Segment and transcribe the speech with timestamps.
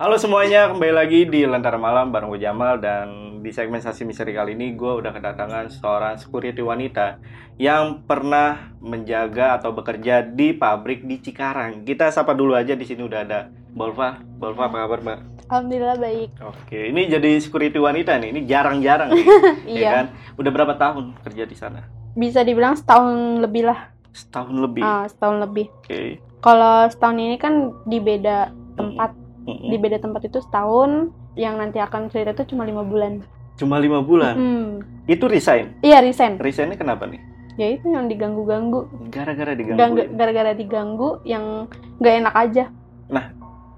[0.00, 4.32] Halo semuanya, kembali lagi di Lentera Malam bareng gue Jamal dan di segmen Sasi Misteri
[4.32, 7.20] kali ini gue udah kedatangan seorang security wanita
[7.60, 11.84] yang pernah menjaga atau bekerja di pabrik di Cikarang.
[11.84, 14.16] Kita sapa dulu aja di sini udah ada Bolva.
[14.24, 15.18] Bolva apa kabar, Mbak?
[15.52, 16.28] Alhamdulillah baik.
[16.48, 18.32] Oke, ini jadi security wanita nih.
[18.32, 19.26] Ini jarang-jarang nih.
[19.68, 19.90] ya Iya.
[19.92, 20.06] kan?
[20.40, 21.84] Udah berapa tahun kerja di sana?
[22.16, 23.92] Bisa dibilang setahun lebih lah.
[24.16, 24.80] Setahun lebih.
[24.80, 25.68] Ah, setahun lebih.
[25.84, 26.24] Oke.
[26.40, 28.48] Kalau setahun ini kan di beda
[28.80, 29.19] tempat.
[29.46, 31.12] Di beda tempat itu setahun.
[31.38, 33.24] Yang nanti akan cerita itu cuma lima bulan.
[33.56, 34.34] Cuma lima bulan.
[34.36, 34.70] Hmm.
[35.06, 35.78] Itu resign.
[35.80, 36.40] Iya resign.
[36.40, 37.20] Resignnya kenapa nih?
[37.58, 38.88] Ya itu yang diganggu-ganggu.
[39.12, 39.78] Gara-gara diganggu.
[39.78, 40.16] Ganggu- ya?
[40.16, 41.68] Gara-gara diganggu yang
[42.00, 42.64] nggak enak aja.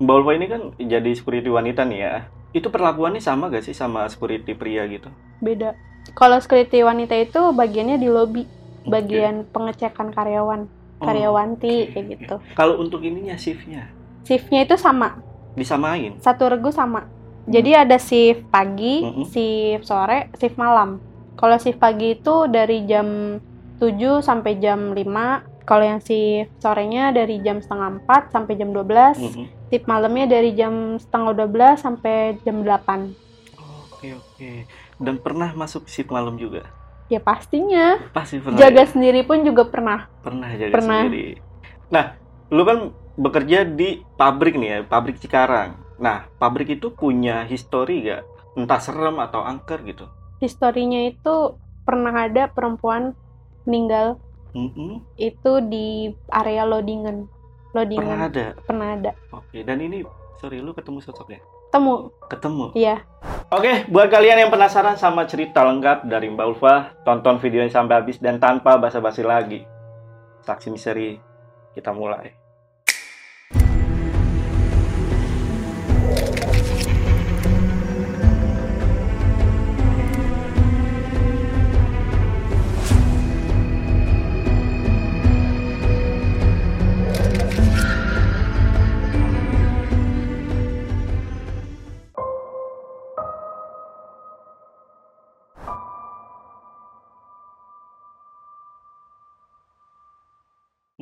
[0.03, 2.15] Mbak Ulfa ini kan jadi security wanita nih ya.
[2.51, 5.09] Itu perlakuannya sama gak sih sama security pria gitu?
[5.39, 5.79] Beda.
[6.19, 8.45] Kalau security wanita itu bagiannya di lobby.
[8.83, 10.67] Bagian pengecekan karyawan.
[10.99, 11.91] Oh, Karyawanti oke.
[11.95, 12.35] kayak gitu.
[12.55, 13.91] Kalau untuk ininya shiftnya
[14.23, 15.19] Shiftnya itu sama.
[15.55, 16.17] Disamain.
[16.19, 17.09] satu regu sama.
[17.43, 19.27] Jadi ada shift pagi, Mm-mm.
[19.27, 21.03] shift sore, shift malam.
[21.35, 23.39] Kalau shift pagi itu dari jam
[23.77, 25.03] 7 sampai jam 5.
[25.63, 29.19] Kalau yang shift sorenya dari jam setengah 4 sampai jam 12.
[29.19, 29.47] Mm-mm.
[29.69, 33.11] Shift malamnya dari jam setengah 12 sampai jam 8.
[33.91, 34.51] Oke oke.
[34.99, 36.63] Dan pernah masuk shift malam juga?
[37.11, 37.99] Ya pastinya.
[38.15, 38.57] Pasti pernah.
[38.57, 38.89] Jaga ya?
[38.89, 40.07] sendiri pun juga pernah.
[40.23, 41.01] Pernah jaga Pernah.
[41.05, 41.43] sendiri.
[41.91, 42.05] Nah,
[42.49, 42.79] lu kan
[43.17, 45.77] bekerja di pabrik nih ya, pabrik Cikarang.
[46.03, 48.27] Nah, pabrik itu punya histori gak?
[48.59, 50.09] Entah serem atau angker gitu.
[50.43, 53.15] Historinya itu pernah ada perempuan
[53.63, 54.19] meninggal
[54.53, 55.01] Mm-mm.
[55.17, 57.25] itu di area loadingan.
[57.73, 58.47] Pernah Loadingan ada.
[58.69, 59.11] pernah ada.
[59.33, 59.65] Oke.
[59.65, 60.05] Dan ini,
[60.37, 61.41] sorry, lu ketemu sosoknya?
[61.73, 62.13] Temu.
[62.29, 62.77] Ketemu.
[62.77, 63.01] Iya.
[63.49, 68.21] Oke, buat kalian yang penasaran sama cerita lengkap dari Mbak Ulfa, tonton videonya sampai habis
[68.21, 69.65] dan tanpa basa-basi lagi.
[70.45, 71.17] Saksi misteri,
[71.73, 72.42] kita mulai.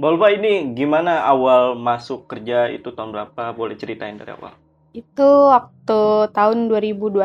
[0.01, 3.53] Ulfa ini gimana awal masuk kerja itu tahun berapa?
[3.53, 4.57] Boleh ceritain dari awal.
[4.97, 7.21] Itu waktu tahun 2021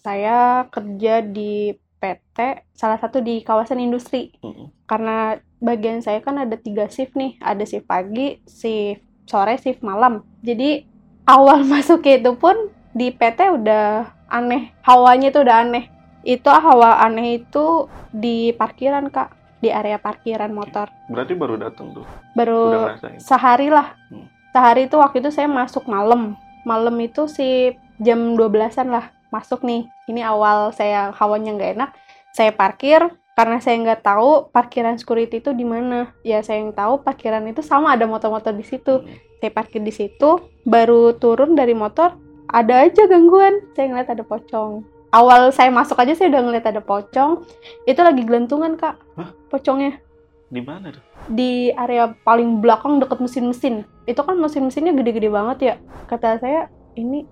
[0.00, 2.38] saya kerja di PT,
[2.72, 4.32] salah satu di kawasan industri.
[4.40, 4.72] Mm-mm.
[4.88, 10.24] Karena bagian saya kan ada tiga shift nih, ada shift pagi, shift sore, shift malam.
[10.40, 10.88] Jadi
[11.28, 15.84] awal masuknya itu pun di PT udah aneh, hawanya itu udah aneh.
[16.24, 20.92] Itu hawa aneh itu di parkiran kak, di area parkiran motor.
[21.08, 22.04] Berarti baru datang tuh,
[22.36, 22.84] Baru
[23.16, 23.96] sehari lah.
[24.12, 24.28] Hmm.
[24.52, 26.36] Sehari itu waktu itu saya masuk malam.
[26.68, 27.72] Malam itu sih
[28.04, 29.88] jam 12-an lah masuk nih.
[30.06, 31.90] Ini awal saya hawanya nggak enak.
[32.36, 33.00] Saya parkir
[33.34, 36.12] karena saya nggak tahu parkiran security itu di mana.
[36.22, 39.00] Ya saya yang tahu parkiran itu sama ada motor-motor di situ.
[39.00, 39.16] Hmm.
[39.40, 42.16] Saya parkir di situ, baru turun dari motor
[42.48, 43.60] ada aja gangguan.
[43.72, 44.93] Saya ngeliat ada pocong.
[45.14, 47.46] Awal saya masuk aja saya udah ngeliat ada pocong.
[47.86, 49.30] Itu lagi gelantungan kak, Hah?
[49.46, 50.02] pocongnya
[50.50, 51.02] Di mana tuh?
[51.30, 53.86] di area paling belakang deket mesin-mesin.
[54.04, 55.74] Itu kan mesin-mesinnya gede-gede banget ya.
[56.10, 57.24] Kata saya, ini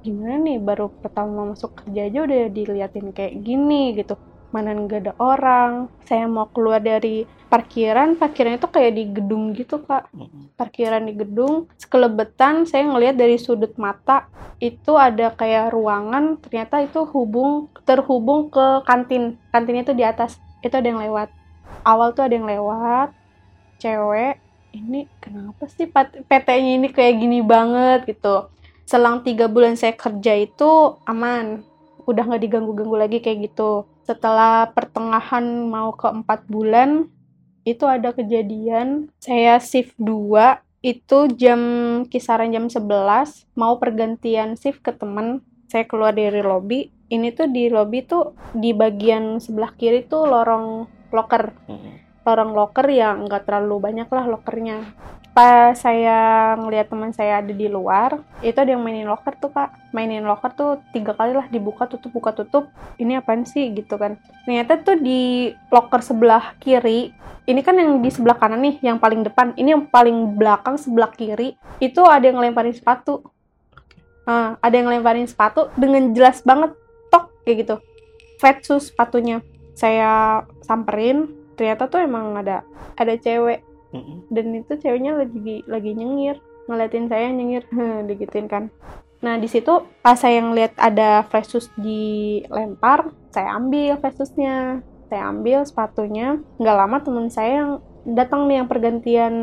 [0.00, 4.16] gimana nih baru pertama masuk kerja aja udah diliatin kayak gini gitu.
[4.48, 5.92] Mana nggak ada orang.
[6.08, 10.08] Saya mau keluar dari parkiran, parkiran itu kayak di gedung gitu kak.
[10.56, 14.28] Parkiran di gedung, sekelebetan saya ngelihat dari sudut mata
[14.60, 19.40] itu ada kayak ruangan, ternyata itu hubung terhubung ke kantin.
[19.54, 21.32] Kantin itu di atas, itu ada yang lewat.
[21.86, 23.14] Awal tuh ada yang lewat,
[23.80, 24.42] cewek,
[24.74, 25.88] ini kenapa sih
[26.28, 28.52] PT-nya ini kayak gini banget gitu.
[28.84, 31.64] Selang tiga bulan saya kerja itu aman,
[32.04, 33.88] udah nggak diganggu-ganggu lagi kayak gitu.
[34.08, 37.12] Setelah pertengahan mau ke empat bulan,
[37.68, 39.12] itu ada kejadian.
[39.20, 41.60] Saya shift 2 itu jam
[42.08, 45.44] kisaran jam 11 mau pergantian shift ke temen.
[45.68, 46.88] Saya keluar dari lobby.
[47.12, 51.52] Ini tuh di lobby tuh di bagian sebelah kiri tuh lorong locker.
[52.28, 54.84] Lorong locker yang nggak terlalu banyak lah lokernya
[55.38, 59.70] pas saya ngeliat teman saya ada di luar itu ada yang mainin locker tuh kak.
[59.94, 62.66] Mainin locker tuh tiga kali lah dibuka tutup buka tutup.
[62.98, 63.70] Ini apaan sih?
[63.70, 64.18] Gitu kan.
[64.42, 67.14] Ternyata tuh di locker sebelah kiri
[67.46, 69.54] ini kan yang di sebelah kanan nih yang paling depan.
[69.54, 73.22] Ini yang paling belakang sebelah kiri itu ada yang ngelemparin sepatu.
[74.26, 76.74] Nah, ada yang ngelemparin sepatu dengan jelas banget
[77.14, 77.76] tok kayak gitu.
[78.42, 79.38] Shoes sepatunya.
[79.78, 82.62] Saya samperin ternyata tuh emang ada
[82.94, 83.66] ada cewek.
[83.88, 84.28] Mm-mm.
[84.28, 86.36] dan itu ceweknya lagi lagi nyengir
[86.68, 87.64] ngeliatin saya nyengir
[88.08, 88.68] digituin kan.
[89.24, 94.20] Nah di situ pas saya ngeliat ada flash dilempar saya ambil flash
[95.08, 96.36] saya ambil sepatunya.
[96.60, 97.72] Nggak lama temen saya yang
[98.04, 99.34] datang nih yang pergantian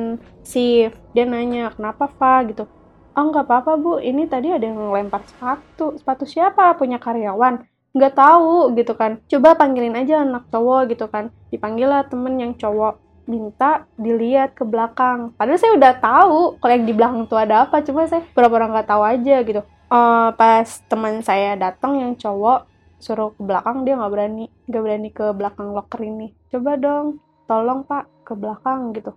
[0.45, 1.01] shift.
[1.17, 2.45] Dia nanya kenapa Fa?
[2.45, 2.69] gitu.
[3.17, 3.97] Oh nggak apa-apa bu.
[3.97, 5.97] Ini tadi ada yang lempar sepatu.
[5.97, 6.77] Sepatu siapa?
[6.77, 7.65] Punya karyawan
[7.95, 9.23] nggak tahu gitu kan.
[9.31, 11.31] Coba panggilin aja anak cowok gitu kan.
[11.49, 12.99] Dipanggil lah temen yang cowok.
[13.25, 15.33] Minta dilihat ke belakang.
[15.33, 17.81] Padahal saya udah tahu kalau yang di belakang tuh ada apa.
[17.81, 19.63] Cuma saya pura-pura nggak tahu aja gitu.
[19.89, 22.67] Uh, pas teman saya datang yang cowok
[22.99, 24.45] suruh ke belakang dia nggak berani.
[24.67, 26.35] Nggak berani ke belakang locker ini.
[26.51, 29.13] Coba dong tolong pak ke belakang gitu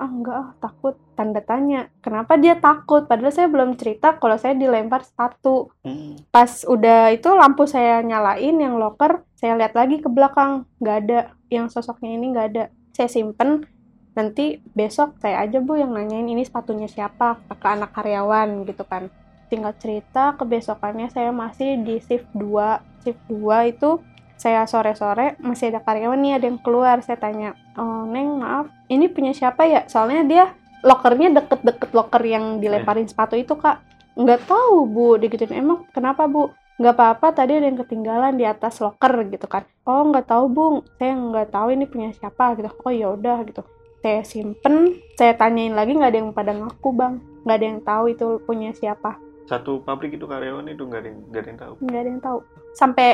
[0.00, 0.96] ah enggak ah takut.
[1.12, 3.04] Tanda tanya kenapa dia takut?
[3.04, 5.68] Padahal saya belum cerita kalau saya dilempar sepatu.
[5.84, 6.16] Hmm.
[6.32, 11.20] pas udah itu lampu saya nyalain yang locker saya lihat lagi ke belakang nggak ada.
[11.52, 12.64] Yang sosoknya ini nggak ada.
[12.96, 13.68] Saya simpen
[14.16, 19.12] nanti besok saya aja bu yang nanyain ini sepatunya siapa ke anak karyawan gitu kan.
[19.52, 24.00] Tinggal cerita kebesokannya saya masih di shift 2 shift 2 itu
[24.40, 27.04] saya sore-sore masih ada karyawan nih ada yang keluar.
[27.04, 29.84] Saya tanya oh neng maaf ini punya siapa ya?
[29.84, 30.44] Soalnya dia
[30.80, 33.84] lokernya deket-deket loker yang dilemparin sepatu itu kak.
[34.16, 35.60] Nggak tahu bu digituin.
[35.60, 36.48] Emang kenapa bu?
[36.80, 39.68] Nggak apa-apa tadi ada yang ketinggalan di atas locker gitu kan.
[39.84, 42.72] Oh nggak tahu bung saya nggak tahu ini punya siapa gitu.
[42.80, 43.60] Oh ya udah gitu.
[44.00, 47.20] Saya simpen saya tanyain lagi nggak ada yang pada ngaku bang.
[47.44, 49.20] Nggak ada yang tahu itu punya siapa.
[49.44, 51.74] Satu pabrik itu karyawan itu nggak ada yang nggak ada yang tahu?
[51.84, 52.38] Nggak ada yang tahu.
[52.72, 53.08] Sampai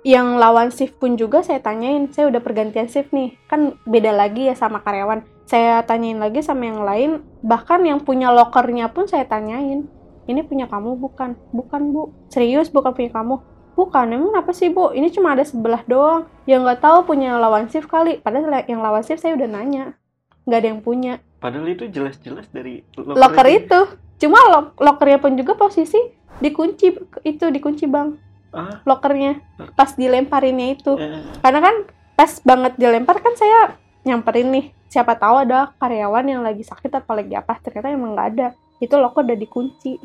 [0.00, 3.36] yang lawan shift pun juga saya tanyain saya udah pergantian shift nih.
[3.48, 5.24] Kan beda lagi ya sama karyawan.
[5.44, 7.10] Saya tanyain lagi sama yang lain
[7.44, 9.90] bahkan yang punya lockernya pun saya tanyain
[10.30, 11.34] ini punya kamu bukan?
[11.50, 12.14] Bukan bu.
[12.30, 13.42] Serius bukan punya kamu?
[13.74, 14.06] Bukan.
[14.14, 14.94] Emang apa sih bu?
[14.94, 16.30] Ini cuma ada sebelah doang.
[16.46, 18.22] Yang nggak tahu punya lawan shift kali.
[18.22, 19.98] Padahal yang lawan shift saya udah nanya.
[20.46, 21.12] Nggak ada yang punya.
[21.42, 23.80] Padahal itu jelas-jelas dari locker, locker itu.
[24.20, 25.96] cuma lo lockernya pun juga posisi
[26.44, 26.92] dikunci
[27.24, 28.12] itu dikunci bang
[28.54, 28.82] ah?
[28.86, 29.40] lockernya
[29.74, 30.94] pas dilemparinnya itu.
[30.96, 31.22] Eh.
[31.42, 31.76] karena kan
[32.20, 37.14] pas banget dilempar kan saya nyamperin nih siapa tahu ada karyawan yang lagi sakit atau
[37.14, 38.48] lagi apa ternyata emang nggak ada.
[38.82, 39.96] Itu locker udah dikunci.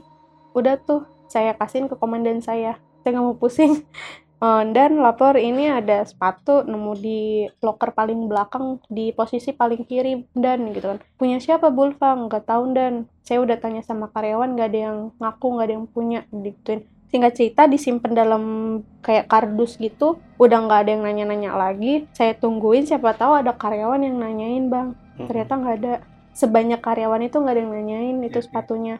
[0.54, 2.78] Udah tuh saya kasihin ke komandan saya.
[3.02, 3.82] Saya nggak mau pusing.
[4.38, 10.30] Uh, dan lapor ini ada sepatu nemu di locker paling belakang di posisi paling kiri
[10.38, 11.00] dan gitu kan.
[11.18, 13.10] Punya siapa Bulfa nggak tahu dan.
[13.26, 17.34] Saya udah tanya sama karyawan nggak ada yang ngaku nggak ada yang punya gituin singkat
[17.38, 18.44] cerita disimpan dalam
[19.06, 20.18] kayak kardus gitu.
[20.42, 22.10] Udah nggak ada yang nanya-nanya lagi.
[22.12, 24.98] Saya tungguin siapa tahu ada karyawan yang nanyain bang.
[25.16, 25.94] Ternyata nggak ada.
[26.36, 29.00] Sebanyak karyawan itu nggak ada yang nanyain itu sepatunya.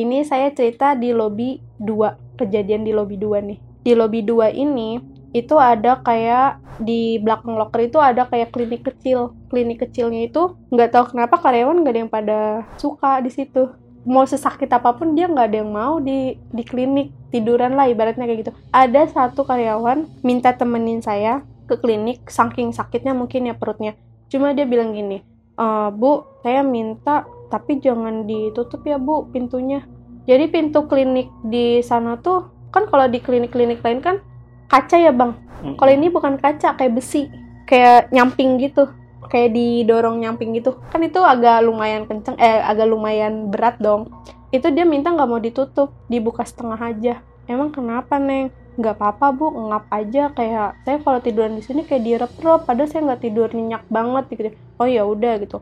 [0.00, 3.58] Ini saya cerita di lobby 2, kejadian di lobby 2 nih.
[3.84, 9.36] Di lobby 2 ini itu ada kayak di belakang locker itu ada kayak klinik kecil.
[9.52, 12.38] Klinik kecilnya itu nggak tahu kenapa karyawan nggak ada yang pada
[12.80, 13.70] suka di situ.
[14.08, 18.26] Mau sesakit apa pun dia nggak ada yang mau di di klinik tiduran lah ibaratnya
[18.26, 18.52] kayak gitu.
[18.72, 23.94] Ada satu karyawan minta temenin saya ke klinik saking sakitnya mungkin ya perutnya.
[24.30, 25.22] Cuma dia bilang gini,
[25.58, 29.82] e, Bu, saya minta tapi jangan ditutup ya bu pintunya
[30.24, 34.22] jadi pintu klinik di sana tuh kan kalau di klinik-klinik lain kan
[34.70, 35.34] kaca ya bang?
[35.34, 35.76] Mm-hmm.
[35.76, 37.28] kalau ini bukan kaca kayak besi.
[37.66, 38.88] Kayak nyamping gitu.
[39.28, 40.78] Kayak didorong nyamping gitu.
[40.88, 44.08] Kan itu agak lumayan kenceng eh agak lumayan berat dong.
[44.54, 47.14] Itu dia minta nggak mau ditutup dibuka setengah aja.
[47.50, 48.54] Emang kenapa neng?
[48.78, 49.46] Nggak apa-apa bu.
[49.68, 53.84] Ngap aja kayak saya kalau tiduran di sini kayak direp-rep padahal saya nggak tidur nyenyak
[53.90, 54.54] banget gitu.
[54.80, 55.60] Oh ya udah gitu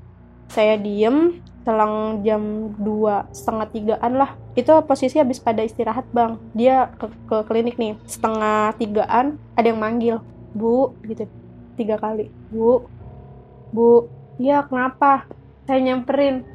[0.48, 1.38] saya diem
[1.68, 4.32] selang jam dua setengah tigaan lah.
[4.56, 6.40] Itu posisi habis pada istirahat bang.
[6.56, 10.24] Dia ke, ke klinik nih setengah tigaan ada yang manggil
[10.56, 11.28] bu gitu.
[11.76, 12.88] Tiga kali bu
[13.70, 14.08] bu.
[14.40, 15.28] Iya kenapa?
[15.68, 16.46] Saya nyamperin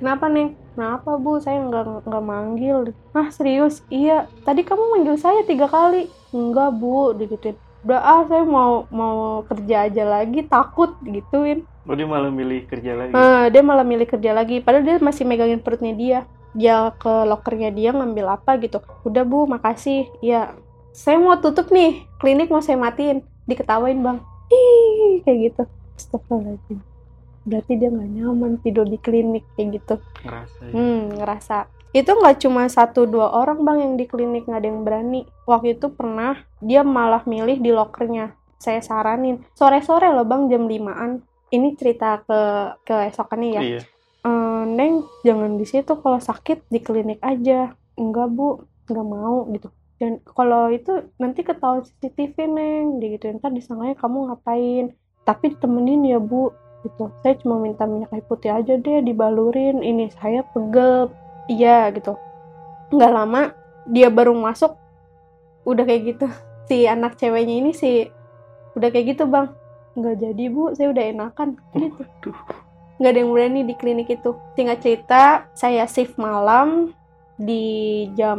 [0.00, 1.36] kenapa nih kenapa bu?
[1.36, 2.96] Saya nggak nggak manggil.
[3.12, 3.84] Ah serius?
[3.92, 6.08] Iya tadi kamu manggil saya tiga kali.
[6.32, 11.66] Enggak bu digituin udah ah saya mau mau kerja aja lagi takut gituin.
[11.82, 13.10] Oh dia malah milih kerja lagi?
[13.10, 14.62] Uh, dia malah milih kerja lagi.
[14.62, 16.18] Padahal dia masih megangin perutnya dia.
[16.54, 18.78] Dia ke lokernya dia ngambil apa gitu.
[19.02, 20.06] Udah bu makasih.
[20.22, 20.54] Ya
[20.94, 23.26] saya mau tutup nih klinik mau saya matiin.
[23.50, 24.18] Diketawain bang.
[24.54, 25.62] Ih kayak gitu.
[25.98, 26.78] Astagfirullahaladzim.
[27.42, 29.94] Berarti dia nggak nyaman tidur di klinik kayak gitu.
[30.22, 30.70] Ngerasa ya?
[30.70, 31.56] hmm ngerasa
[31.92, 35.20] itu nggak cuma satu dua orang bang yang di klinik nggak ada yang berani.
[35.44, 38.32] Waktu itu pernah dia malah milih di lokernya.
[38.56, 41.20] Saya saranin sore-sore loh bang jam limaan.
[41.52, 42.40] Ini cerita ke
[42.88, 43.60] ke esokannya ya.
[43.60, 43.82] Iya.
[44.24, 47.76] ehm, neng jangan di situ kalau sakit di klinik aja.
[48.00, 49.68] Enggak bu nggak mau gitu.
[50.00, 54.96] Dan kalau itu nanti ketahuan CCTV neng gitu ntar disangkanya kamu ngapain?
[55.28, 56.56] Tapi temenin ya bu
[56.88, 57.12] gitu.
[57.20, 59.84] Saya cuma minta minyak kayu putih aja deh dibalurin.
[59.84, 61.12] Ini saya pegel
[61.50, 62.18] iya gitu.
[62.92, 63.42] Nggak lama
[63.88, 64.76] dia baru masuk
[65.66, 66.26] udah kayak gitu.
[66.70, 68.06] Si anak ceweknya ini sih
[68.78, 69.50] udah kayak gitu bang.
[69.98, 70.62] Nggak jadi bu.
[70.74, 71.96] Saya udah enakan gitu.
[71.98, 72.38] Waduh.
[73.00, 74.30] nggak ada yang berani di klinik itu.
[74.54, 75.22] Singkat cerita
[75.58, 76.94] saya shift malam
[77.34, 78.38] di jam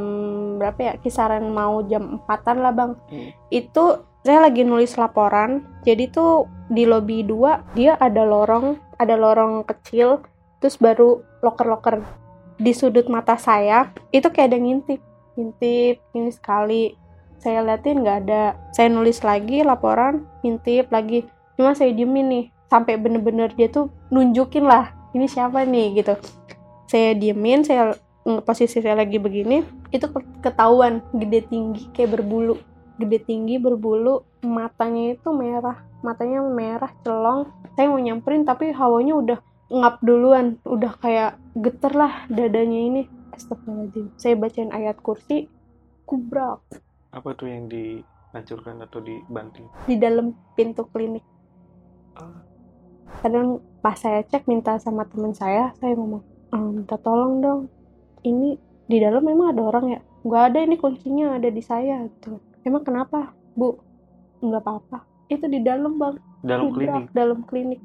[0.62, 0.94] berapa ya?
[1.02, 2.92] Kisaran mau jam empatan lah bang.
[3.12, 3.30] Hmm.
[3.52, 3.84] itu
[4.24, 5.68] saya lagi nulis laporan.
[5.84, 10.24] Jadi tuh di lobby 2 dia ada lorong ada lorong kecil
[10.64, 12.23] terus baru loker-loker
[12.58, 15.02] di sudut mata saya itu kayak ada ngintip.
[15.34, 16.84] Ngintip ini sekali.
[17.42, 18.56] Saya liatin nggak ada.
[18.72, 21.28] Saya nulis lagi laporan ngintip lagi.
[21.60, 26.02] Cuma saya diemin nih sampai bener-bener dia tuh nunjukin lah ini siapa nih?
[26.02, 26.18] gitu.
[26.90, 27.94] Saya diemin saya
[28.48, 32.58] posisi saya lagi begini itu ke- ketahuan gede tinggi kayak berbulu.
[32.98, 35.82] Gede tinggi berbulu matanya itu merah.
[36.02, 37.50] Matanya merah celong.
[37.74, 39.40] Saya mau nyamperin tapi hawanya udah
[39.74, 40.62] ngap duluan.
[40.64, 43.02] Udah kayak geter lah dadanya ini.
[43.34, 44.14] Astagfirullahaladzim.
[44.22, 45.50] Saya bacain ayat kursi.
[46.06, 46.62] Kubrak.
[47.10, 49.66] Apa tuh yang dihancurkan atau dibanting?
[49.90, 51.26] di dalam pintu klinik.
[52.14, 52.46] Ah.
[53.26, 56.22] kadang pas saya cek minta sama teman saya saya ngomong
[56.54, 57.62] "Eh, minta tolong dong.
[58.22, 60.00] Ini di dalam memang ada orang ya?
[60.26, 62.06] Nggak ada ini kuncinya ada di saya.
[62.06, 62.38] Gitu.
[62.66, 63.78] Emang kenapa bu?
[64.42, 64.98] Nggak apa-apa.
[65.30, 66.18] Itu di dalam bang.
[66.46, 67.06] Dalam Kubrak, klinik.
[67.14, 67.82] dalam klinik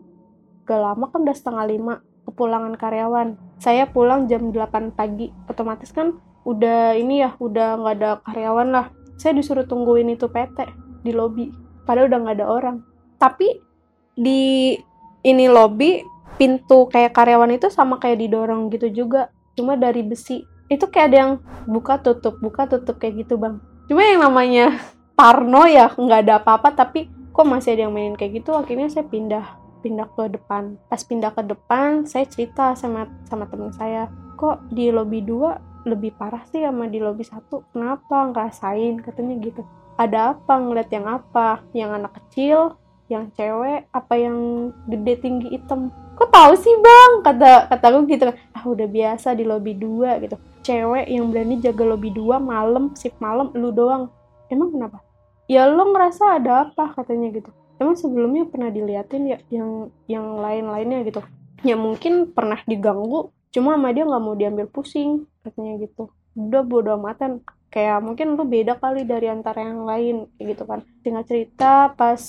[0.69, 1.95] gak lama kan udah setengah lima
[2.29, 3.41] kepulangan karyawan.
[3.57, 8.87] Saya pulang jam 8 pagi otomatis kan udah ini ya udah nggak ada karyawan lah.
[9.17, 10.69] Saya disuruh tungguin itu PT
[11.01, 11.49] di lobi
[11.89, 12.77] padahal udah nggak ada orang.
[13.17, 13.65] Tapi
[14.13, 14.77] di
[15.25, 16.05] ini lobby
[16.37, 20.45] pintu kayak karyawan itu sama kayak didorong gitu juga cuma dari besi.
[20.69, 21.33] Itu kayak ada yang
[21.65, 23.57] buka tutup buka tutup kayak gitu bang.
[23.89, 24.77] Cuma yang namanya
[25.19, 29.03] Parno ya nggak ada apa-apa tapi kok masih ada yang mainin kayak gitu akhirnya saya
[29.07, 30.77] pindah pindah ke depan.
[30.91, 36.15] Pas pindah ke depan saya cerita sama sama teman saya kok di lobby 2 lebih
[36.15, 37.67] parah sih sama di lobby satu?
[37.75, 39.03] Kenapa ngerasain?
[39.03, 39.63] Katanya gitu.
[39.99, 40.55] Ada apa?
[40.61, 41.63] Ngeliat yang apa?
[41.75, 45.89] Yang anak kecil yang cewek apa yang gede tinggi hitam?
[46.15, 47.13] Kok tahu sih bang?
[47.25, 48.37] Kata kataku gitu kan.
[48.55, 50.37] Ah udah biasa di lobby 2 gitu.
[50.63, 54.13] Cewek yang berani jaga lobby 2 malam shift malam lu doang.
[54.53, 55.03] Emang kenapa?
[55.49, 56.93] Ya lo ngerasa ada apa?
[56.93, 61.23] Katanya gitu emang sebelumnya pernah diliatin ya yang yang lain-lainnya gitu?
[61.67, 66.11] Ya mungkin pernah diganggu cuma sama dia nggak mau diambil pusing katanya gitu.
[66.37, 67.43] Udah bodo amatan.
[67.69, 70.85] Kayak mungkin lu beda kali dari antara yang lain gitu kan.
[71.05, 72.21] Singkat cerita pas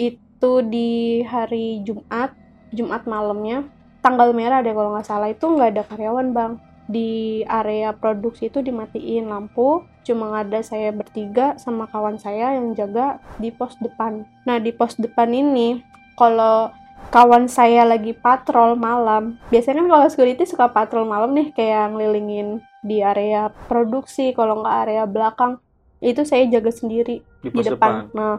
[0.00, 2.34] itu di hari Jumat
[2.72, 3.68] Jumat malamnya
[4.00, 6.52] tanggal merah deh kalau nggak salah itu nggak ada karyawan bang.
[6.90, 13.22] Di area produksi itu dimatiin lampu cuma ada saya bertiga sama kawan saya yang jaga
[13.38, 15.82] di pos depan nah di pos depan ini
[16.18, 16.70] kalau
[17.10, 22.62] kawan saya lagi patrol malam biasanya kan kalau security suka patrol malam nih kayak ngelilingin
[22.82, 25.62] di area produksi kalau nggak area belakang
[26.02, 28.10] itu saya jaga sendiri Di di depan.
[28.10, 28.18] depan.
[28.18, 28.36] Nah,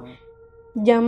[0.83, 1.05] jam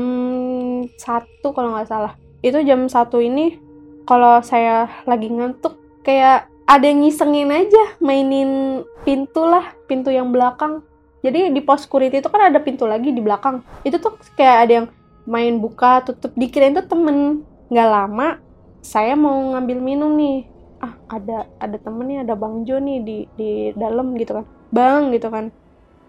[0.95, 2.15] satu kalau nggak salah.
[2.39, 3.59] Itu jam satu ini
[4.07, 5.75] kalau saya lagi ngantuk
[6.07, 10.81] kayak ada yang ngisengin aja mainin pintu lah, pintu yang belakang.
[11.21, 13.61] Jadi di pos security itu kan ada pintu lagi di belakang.
[13.81, 14.87] Itu tuh kayak ada yang
[15.25, 17.45] main buka tutup dikirain tuh temen.
[17.69, 18.27] Nggak lama
[18.85, 20.45] saya mau ngambil minum nih.
[20.81, 24.45] Ah, ada ada temen nih, ada Bang Jo nih di di dalam gitu kan.
[24.69, 25.49] Bang gitu kan.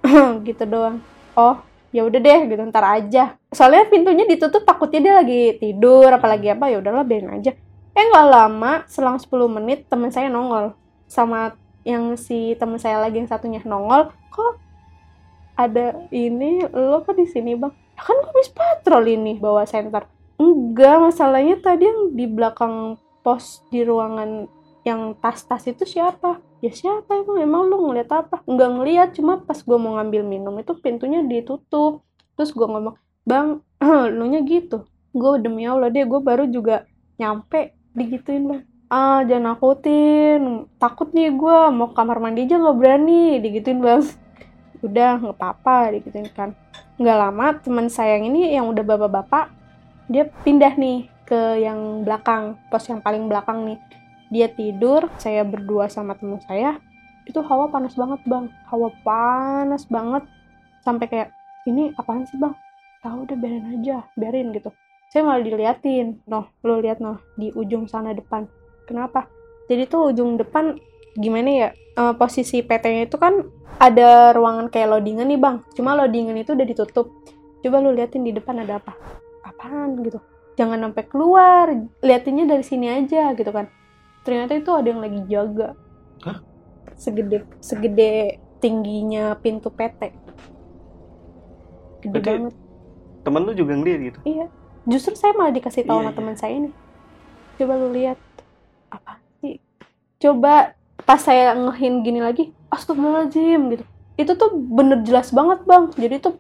[0.48, 1.00] gitu doang.
[1.36, 1.60] Oh,
[1.96, 6.68] ya udah deh gitu ntar aja soalnya pintunya ditutup takutnya dia lagi tidur apalagi apa
[6.68, 7.56] ya udahlah biarin aja
[7.96, 10.76] eh nggak lama selang 10 menit teman saya nongol.
[11.08, 14.60] Sama yang si teman saya lagi yang satunya nongol kok
[15.56, 16.60] ada ini?
[16.68, 17.72] Lo kok di sini bang?
[17.96, 20.04] "Ya kan gue habis patrol ini bawa center
[20.36, 24.44] enggak masalahnya tadi yang di belakang pos di ruangan
[24.84, 26.38] yang tas-tas itu siapa?
[26.60, 27.40] Ya siapa emang?
[27.40, 28.44] Emang lu ngeliat apa?
[28.44, 32.04] Nggak ngeliat cuma pas gue mau ngambil minum itu pintunya ditutup.
[32.36, 33.64] Terus gue ngomong bang
[34.16, 34.84] lu nya gitu.
[35.16, 36.84] Gue demi allah deh gue baru juga
[37.16, 38.62] nyampe digituin bang.
[38.92, 40.68] Ah jangan nakutin.
[40.76, 43.40] Takut nih gue mau kamar mandi aja nggak berani.
[43.40, 44.04] Digituin bang.
[44.86, 45.96] Udah nggak apa-apa.
[45.96, 46.52] Digituin kan.
[47.00, 49.52] Nggak lama teman saya yang ini yang udah bapak-bapak
[50.08, 53.78] dia pindah nih ke yang belakang pos yang paling belakang nih.
[54.30, 56.78] Dia tidur saya berdua sama teman saya.
[57.26, 58.46] Itu hawa panas banget bang.
[58.70, 60.24] Hawa panas banget.
[60.86, 61.34] Sampai kayak
[61.66, 62.54] ini apaan sih bang?
[63.02, 64.70] Tahu deh biarin aja biarin gitu
[65.08, 68.46] saya malah diliatin noh lo lihat noh di ujung sana depan.
[68.84, 69.26] Kenapa?
[69.66, 70.78] Jadi tuh ujung depan
[71.16, 73.46] gimana ya eh, posisi PT-nya itu kan
[73.76, 75.56] ada ruangan kayak loadingan nih bang.
[75.74, 77.10] Cuma loadingan itu udah ditutup.
[77.62, 78.94] Coba lu liatin di depan ada apa?
[79.42, 80.20] Apaan gitu.
[80.56, 81.66] Jangan sampai keluar
[82.00, 83.66] liatinnya dari sini aja gitu kan.
[84.22, 85.74] Ternyata itu ada yang lagi jaga.
[86.24, 86.38] Hah?
[86.96, 90.00] segede segede tingginya pintu PT
[92.00, 92.54] gede Berarti- banget.
[93.20, 94.18] Temen lu juga ngeliat gitu.
[94.24, 94.46] Iya.
[94.86, 96.16] Justru saya malah dikasih tahu sama iya.
[96.16, 96.70] teman saya ini.
[97.58, 98.18] Coba lu lihat
[98.88, 99.58] apa sih?
[100.22, 103.84] Coba pas saya ngehin gini lagi, astagfirullahaladzim gitu.
[104.16, 105.90] Itu tuh bener jelas banget bang.
[105.92, 106.34] Jadi tuh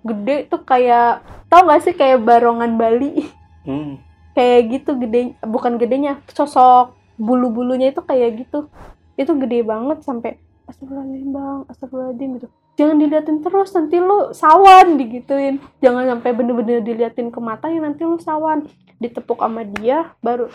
[0.00, 1.20] gede tuh kayak
[1.52, 3.28] tau gak sih kayak barongan Bali
[3.60, 4.00] Hmm.
[4.36, 8.72] kayak gitu gede bukan gedenya sosok bulu-bulunya itu kayak gitu
[9.20, 12.48] itu gede banget sampai astagfirullahaladzim bang astagfirullahaladzim gitu
[12.78, 18.18] jangan diliatin terus nanti lu sawan digituin jangan sampai bener-bener diliatin ke matanya nanti lu
[18.20, 18.66] sawan
[19.00, 20.50] ditepuk sama dia baru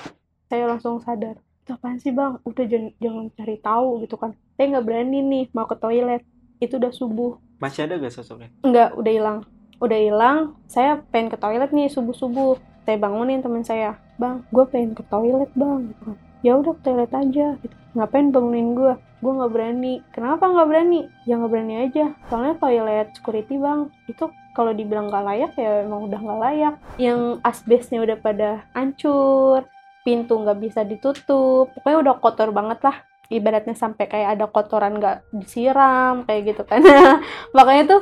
[0.47, 4.85] saya langsung sadar apaan sih bang udah jangan, jangan cari tahu gitu kan saya nggak
[4.85, 6.21] berani nih mau ke toilet
[6.61, 8.51] itu udah subuh Masih ada gak sosoknya?
[8.67, 9.39] Enggak, udah hilang.
[9.79, 10.37] Udah hilang.
[10.67, 12.59] Saya pengen ke toilet nih subuh-subuh.
[12.83, 13.95] Saya bangunin teman saya.
[14.19, 15.91] Bang, gue pengen ke toilet bang.
[15.91, 16.17] Gitu kan.
[16.43, 17.47] Ya udah ke toilet aja.
[17.63, 17.75] Gitu.
[17.95, 18.93] Ngapain bangunin gue?
[19.25, 19.93] Gue nggak berani.
[20.13, 21.09] Kenapa nggak berani?
[21.25, 22.13] Ya nggak berani aja.
[22.29, 23.89] Soalnya toilet security bang.
[24.05, 26.75] Itu kalau dibilang nggak layak ya emang udah nggak layak.
[27.01, 29.65] Yang asbesnya udah pada hancur.
[30.05, 31.73] Pintu nggak bisa ditutup.
[31.73, 33.01] Pokoknya udah kotor banget lah
[33.33, 36.85] ibaratnya sampai kayak ada kotoran nggak disiram kayak gitu kan
[37.57, 38.01] makanya tuh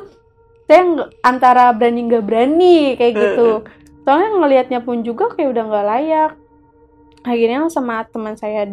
[0.67, 0.83] saya
[1.23, 3.63] antara berani nggak berani kayak gitu
[4.03, 6.31] soalnya ngelihatnya pun juga kayak udah nggak layak
[7.23, 8.67] akhirnya sama teman saya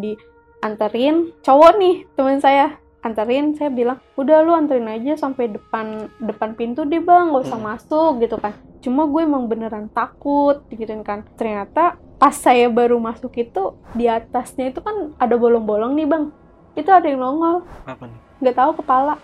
[0.60, 2.76] dianterin cowok nih teman saya.
[3.00, 7.32] Anterin saya bilang udah lu anterin aja sampai depan depan pintu deh bang.
[7.32, 7.68] Gak usah Hmm.
[7.72, 8.52] masuk gitu kan.
[8.84, 11.24] Cuma gue emang beneran takut gituin kan.
[11.34, 16.28] Ternyata pas saya baru masuk itu di atasnya itu kan ada bolong-bolong nih bang.
[16.76, 17.64] Itu ada yang nongol.
[17.88, 18.20] Apa nih?
[18.40, 19.16] nggak tahu kepala.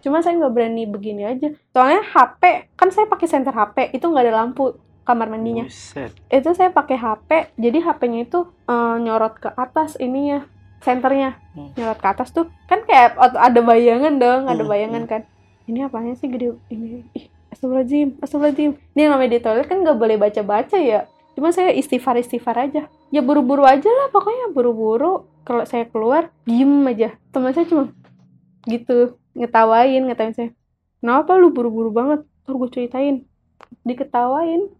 [0.00, 1.48] Cuma saya nggak berani begini aja.
[1.72, 5.64] Soalnya HP kan saya pakai senter HP itu nggak ada lampu kamar mandinya.
[5.64, 6.12] Buset.
[6.28, 10.44] itu saya pakai HP jadi HP-nya itu eh, nyorot ke atas ininya
[10.84, 11.40] senternya.
[11.56, 11.72] Hmm.
[11.74, 12.46] nyorot ke atas tuh.
[12.68, 15.22] Kan kayak ada bayangan dong ada Hmm, bayangan kan.
[15.64, 16.60] Ini apanya sih gede?
[16.68, 18.70] Ini ih astagfirullahaladzim astagfirullahaladzim.
[18.92, 21.08] Ini yang namanya di toilet kan nggak boleh baca-baca ya.
[21.34, 22.86] Cuma saya istighfar istighfar aja.
[23.08, 25.26] Ya buru-buru aja lah pokoknya buru-buru.
[25.48, 27.16] Kalau saya keluar diem aja.
[27.32, 27.90] Teman saya cuma
[28.64, 30.50] gitu ngetawain ngetawain saya
[31.04, 32.24] kenapa lu buru-buru banget?
[32.48, 33.16] Ntar gue ceritain.
[33.84, 34.72] Diketawain.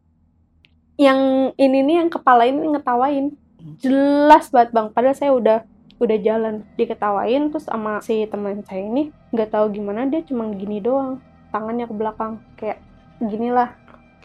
[0.97, 1.21] Yang
[1.61, 3.37] ini nih yang kepala ini ngetawain.
[3.85, 4.89] Jelas banget bang.
[4.89, 5.59] Padahal saya udah
[6.05, 6.55] udah jalan.
[6.77, 11.19] Diketawain terus sama si teman saya ini nggak tahu gimana dia cuma gini doang
[11.51, 12.41] tangannya ke belakang.
[12.61, 12.79] Kayak
[13.19, 13.73] gini lah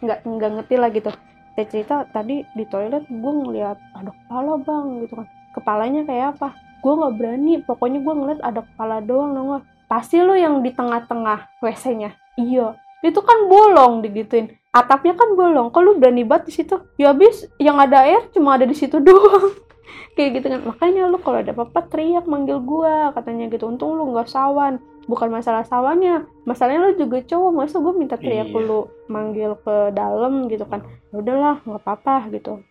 [0.00, 1.10] nggak nggak ngerti lah gitu.
[1.56, 5.26] Saya cerita tadi di toilet gue ngeliat ada kepala bang gitu kan.
[5.56, 6.54] Kepalanya kayak apa?
[6.80, 11.58] Gue nggak berani pokoknya gue ngeliat ada kepala doang nongol pasti lu yang di tengah-tengah
[11.58, 12.78] wc-nya iya.
[13.00, 14.54] Itu kan bolong digituin.
[14.70, 16.76] Atapnya kan bolong kalau lu berani banget di situ?
[16.94, 19.50] Ya habis yang ada air cuma ada di situ doang
[20.14, 20.60] kayak gitu kan.
[20.66, 23.66] Makanya lu kalau ada apa-apa teriak manggil gua katanya gitu.
[23.66, 24.78] Untung lu nggak sawan.
[25.08, 27.50] Bukan masalah sawannya masalahnya lu juga cowok.
[27.50, 28.62] Masa gue minta teriak Iya.
[28.62, 30.86] lu manggil ke dalam gitu kan?
[31.10, 32.62] Ya udahlah nggak apa-apa gitu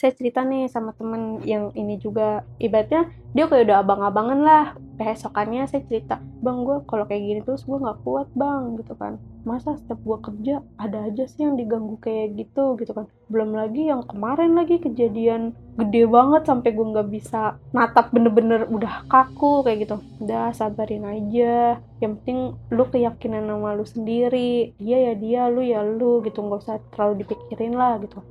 [0.00, 2.40] saya cerita nih sama temen yang ini juga.
[2.56, 4.64] Ibaratnya dia kayak udah abang-abangan lah.
[4.96, 9.20] Besokannya saya cerita bang gue kalau kayak gini terus gue nggak kuat bang gitu kan.
[9.44, 13.12] Masa setiap gue kerja ada aja sih yang diganggu kayak gitu gitu kan.
[13.28, 19.04] Belum lagi yang kemarin lagi kejadian gede banget sampai gue nggak bisa natap bener-bener udah
[19.04, 20.00] kaku kayak gitu.
[20.24, 21.76] Udah sabarin aja.
[22.00, 22.38] Yang penting
[22.72, 24.72] lu keyakinan sama lu sendiri.
[24.80, 26.40] Dia ya dia lu ya lu gitu.
[26.40, 28.24] Nggak usah terlalu dipikirin lah gitu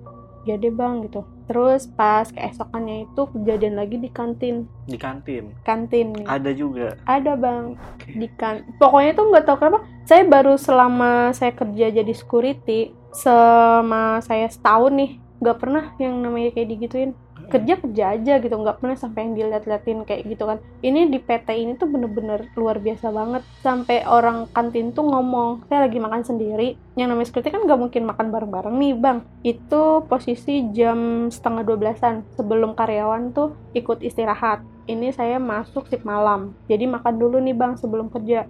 [0.44, 5.50] ya deh bang gitu terus pas keesokannya itu kejadian lagi di kantin Di kantin.
[5.62, 6.26] kantin nih.
[6.30, 6.94] Ada juga.
[7.04, 7.74] ada bang
[8.06, 14.22] di kan pokoknya tuh nggak tahu kenapa saya baru selama saya kerja jadi security sama
[14.22, 17.12] saya setahun nih nggak pernah yang namanya kayak digituin
[17.50, 18.56] kerja kerja aja gitu.
[18.56, 20.58] Nggak pernah sampai yang dilihat-liatin kayak gitu kan.
[20.86, 23.44] Ini di PT ini tuh bener-bener luar biasa banget.
[23.66, 26.78] Sampai orang kantin tuh ngomong saya lagi makan sendiri.
[26.94, 29.18] Yang namanya security kan nggak mungkin makan bareng-bareng nih bang.
[29.42, 34.62] Itu posisi jam setengah dua belasan sebelum karyawan tuh ikut istirahat.
[34.86, 36.54] Ini saya masuk sip malam.
[36.70, 38.46] Jadi makan dulu nih bang sebelum kerja.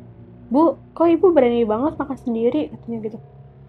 [0.50, 2.74] Bu kok ibu berani banget makan sendiri?
[2.74, 3.20] Katanya gitu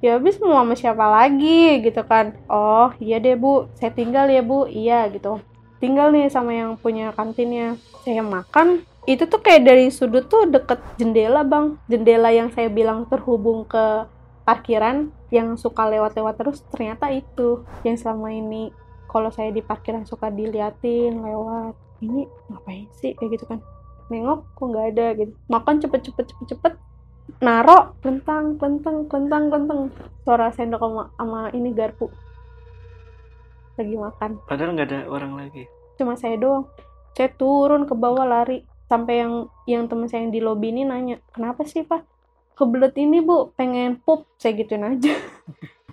[0.00, 2.36] ya habis mau sama siapa lagi gitu kan.
[2.48, 3.68] Oh iya deh bu.
[3.76, 4.64] Saya tinggal ya bu.
[4.66, 5.40] Iya gitu.
[5.80, 7.76] Tinggal nih sama yang punya kantinnya.
[8.04, 8.84] Saya makan.
[9.08, 11.76] Itu tuh kayak dari sudut tuh deket jendela bang.
[11.88, 14.04] Jendela yang saya bilang terhubung ke
[14.44, 17.64] parkiran yang suka lewat-lewat terus ternyata itu.
[17.84, 18.72] Yang selama ini
[19.08, 21.76] kalau saya di parkiran suka diliatin lewat.
[22.00, 23.12] Ini ngapain sih?
[23.16, 23.60] Kayak gitu kan.
[24.08, 25.32] Nengok kok nggak ada gitu.
[25.48, 26.74] Makan cepet-cepet cepet-cepet
[27.38, 29.80] naro kentang kentang kentang kentang.
[30.26, 32.10] Suara sendok sama, sama ini garpu.
[33.78, 34.30] Lagi makan.
[34.50, 35.64] Padahal nggak ada orang lagi.
[36.00, 36.64] cuma saya doang.
[37.12, 38.66] Saya turun ke bawah lari.
[38.90, 42.02] Sampai yang yang teman saya yang di lobi ini nanya kenapa sih pak?
[42.58, 44.26] Kebelet ini bu pengen pup.
[44.40, 45.14] Saya gituin aja.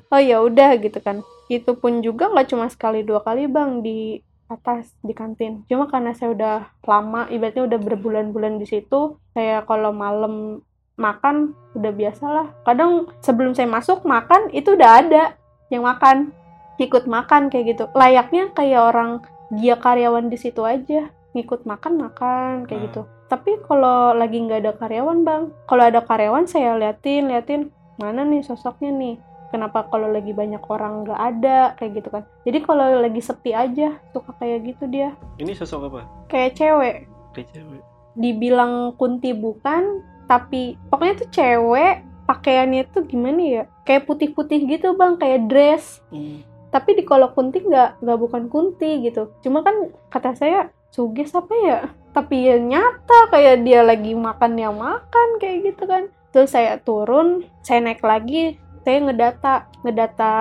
[0.07, 1.19] Oh ya udah gitu kan.
[1.51, 5.67] Itu pun juga nggak cuma sekali dua kali bang di atas di kantin.
[5.67, 6.55] Cuma karena saya udah
[6.87, 10.63] lama ibaratnya udah berbulan-bulan di situ saya kalau malam
[10.97, 12.47] makan udah biasa lah.
[12.65, 15.23] Kadang sebelum saya masuk makan itu udah ada
[15.69, 16.33] yang makan
[16.77, 17.83] ikut makan kayak gitu.
[17.93, 19.11] Layaknya kayak orang
[19.53, 22.87] dia karyawan di situ aja ngikut makan makan kayak Hmm.
[22.89, 23.01] gitu.
[23.27, 27.61] Tapi kalau lagi nggak ada karyawan bang kalau ada karyawan saya liatin liatin
[27.97, 29.15] mana nih sosoknya nih?
[29.47, 31.59] Kenapa kalau lagi banyak orang nggak ada?
[31.79, 32.23] Kayak gitu kan.
[32.43, 35.15] Jadi kalau lagi sepi aja suka kayak gitu dia.
[35.39, 36.01] Ini sosok apa?
[36.27, 36.95] kayak cewek.
[37.31, 37.81] Kayak cewek.
[38.17, 41.95] dibilang kunti bukan tapi pokoknya tuh cewek
[42.27, 43.63] pakaiannya tuh gimana ya?
[43.87, 45.15] Kayak putih-putih gitu bang.
[45.17, 46.03] Kayak dress.
[46.11, 46.43] Hmm.
[46.67, 49.31] tapi di kalau kunti nggak nggak bukan kunti gitu.
[49.39, 51.79] Cuma kan kata saya suges apa ya?
[52.11, 56.11] Tapi ya nyata kayak dia lagi makan yang makan kayak gitu kan.
[56.35, 60.33] Terus saya turun saya naik lagi saya ngedata ngedata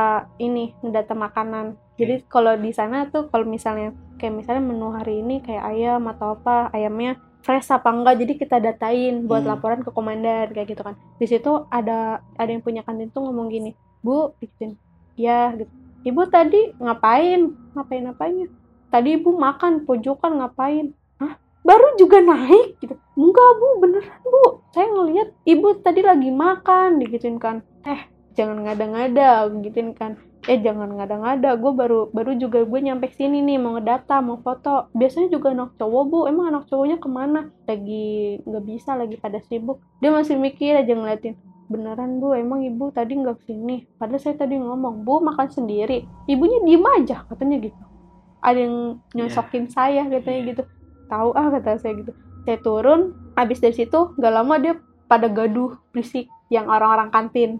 [0.42, 1.78] ini ngedata makanan.
[1.98, 3.90] Jadi kalau di sana tuh kalau misalnya
[4.22, 8.56] kayak misalnya menu hari ini kayak ayam atau apa ayamnya fresh apa enggak jadi kita
[8.58, 9.54] datain buat Hmm.
[9.54, 10.98] laporan ke komandan kayak gitu kan.
[11.22, 14.74] Di situ ada ada yang punya kantin tuh ngomong gini bu gituin
[15.14, 15.70] ya gitu.
[16.02, 17.54] Ibu tadi ngapain?
[17.74, 18.46] Ngapain apanya?
[18.90, 20.90] Tadi ibu makan pojokan ngapain?
[21.18, 21.38] Hah?
[21.62, 22.78] baru juga naik?
[22.78, 22.94] gitu.
[23.18, 24.62] Enggak bu beneran bu.
[24.70, 27.62] Saya ngelihat ibu tadi lagi makan digituin kan.
[27.82, 28.06] Eh
[28.36, 30.20] jangan ngada-ngada gituin kan.
[30.46, 34.92] Eh jangan ngada-ngada gue baru baru juga gue nyampe sini nih mau ngedata mau foto.
[34.94, 36.18] Biasanya juga anak cowok bu.
[36.30, 37.50] Emang anak cowoknya ke mana?
[37.66, 39.82] Lagi nggak bisa lagi pada sibuk.
[39.98, 41.34] Dia masih mikir aja ngeliatin
[41.66, 46.06] beneran bu emang ibu tadi nggak ke sini padahal saya tadi ngomong bu makan sendiri.
[46.30, 47.82] Ibunya diem aja katanya gitu.
[48.44, 48.76] Ada yang
[49.16, 50.48] nyosokin saya katanya Iya.
[50.54, 50.62] gitu.
[51.10, 52.12] Tahu ah kata saya gitu.
[52.46, 54.78] Saya turun habis dari situ nggak lama dia
[55.10, 57.58] pada gaduh berisik yang orang-orang kantin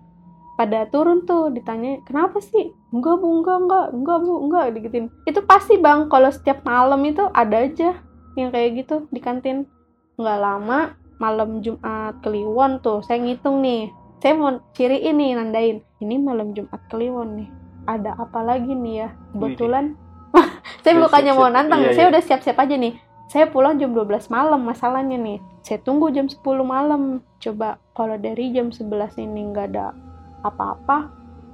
[0.56, 2.72] pada turun tuh ditanya kenapa sih?
[2.90, 7.28] Enggak bu enggak enggak enggak bu enggak digituin itu pasti bang kalau setiap malam itu
[7.36, 8.00] ada aja
[8.40, 9.68] yang kayak gitu di kantin.
[10.16, 13.92] Nggak lama malam Jumat Kliwon tuh saya ngitung nih.
[14.24, 17.48] Saya mau ciri ini nandain ini malam Jumat Kliwon nih
[17.84, 19.08] ada apa lagi nih ya?
[19.36, 19.94] Kebetulan
[20.82, 22.12] saya bukannya mau nantang Iya, saya iya.
[22.16, 22.96] udah siap-siap aja nih.
[23.26, 25.38] Saya pulang jam 12 malam masalahnya nih.
[25.60, 27.20] Saya tunggu jam 10 malam.
[27.42, 30.05] Coba kalau dari jam 11 ini nggak ada
[30.48, 30.96] apa-apa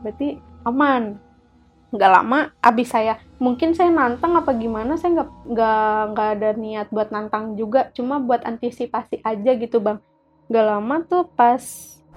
[0.00, 1.16] berarti aman
[1.88, 6.86] nggak lama abis saya mungkin saya nantang apa gimana saya nggak nggak nggak ada niat
[6.88, 10.00] buat nantang juga cuma buat antisipasi aja gitu bang
[10.48, 11.60] nggak lama tuh pas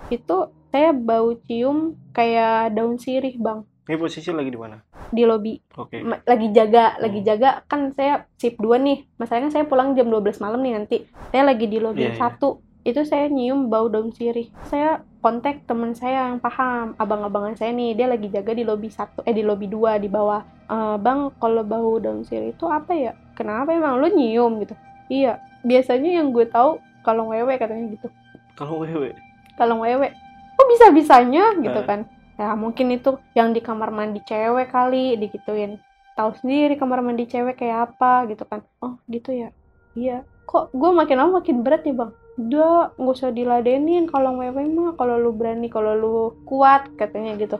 [0.08, 0.38] itu
[0.70, 1.78] saya bau cium
[2.12, 4.82] kayak daun sirih bang Ini posisi lagi di mana?
[5.06, 6.02] di lobi Oke.
[6.02, 7.28] Ma- lagi jaga lagi Hmm.
[7.28, 10.98] jaga kan saya shift 2 nih masalahnya saya pulang jam 12 malam nih nanti
[11.30, 12.18] saya lagi di lobby Iya, iya.
[12.18, 14.54] satu itu saya nyium bau daun sirih.
[14.70, 19.26] Saya kontak teman saya yang paham abang-abangan saya nih dia lagi jaga di lobby satu
[19.26, 20.46] eh di lobby 2 di bawah.
[20.70, 23.18] "Eh, bang kalau bau daun sirih itu apa ya?
[23.34, 23.98] Kenapa emang?
[23.98, 24.78] Lu nyium gitu.
[25.10, 28.08] Iya biasanya yang gue tahu kalau wewe katanya gitu.
[28.54, 29.18] Kalau wewe.
[29.58, 30.14] kalau wewe.
[30.56, 31.86] Kok bisa bisanya gitu Eh.
[31.90, 32.06] kan.
[32.38, 35.82] Ya mungkin itu yang di kamar mandi cewek kali digituin.
[36.14, 38.62] Tahu sendiri kamar mandi cewek kayak apa gitu kan.
[38.78, 39.50] Oh gitu ya.
[39.98, 40.22] Iya.
[40.46, 45.00] Kok gue makin lama makin berat nih bang udah nggak usah diladenin kalau wewe mah
[45.00, 47.58] kalau lu berani kalau lu kuat katanya gitu.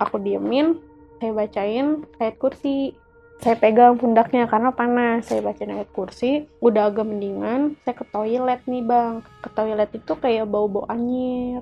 [0.00, 0.80] Aku diemin
[1.20, 2.96] saya bacain ayat kursi.
[3.42, 6.48] Saya pegang pundaknya karena panas saya bacain ayat kursi.
[6.64, 9.20] Udah agak mendingan saya ke toilet nih bang.
[9.44, 11.60] Ke toilet itu kayak bau bau anyir.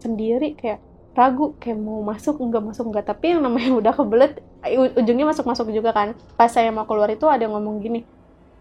[0.00, 0.80] Sendiri kayak
[1.12, 5.44] ragu kayak mau masuk enggak masuk enggak tapi yang namanya udah kebelet u- ujungnya masuk
[5.44, 6.16] masuk juga kan.
[6.38, 8.00] Pas saya mau keluar itu ada yang ngomong gini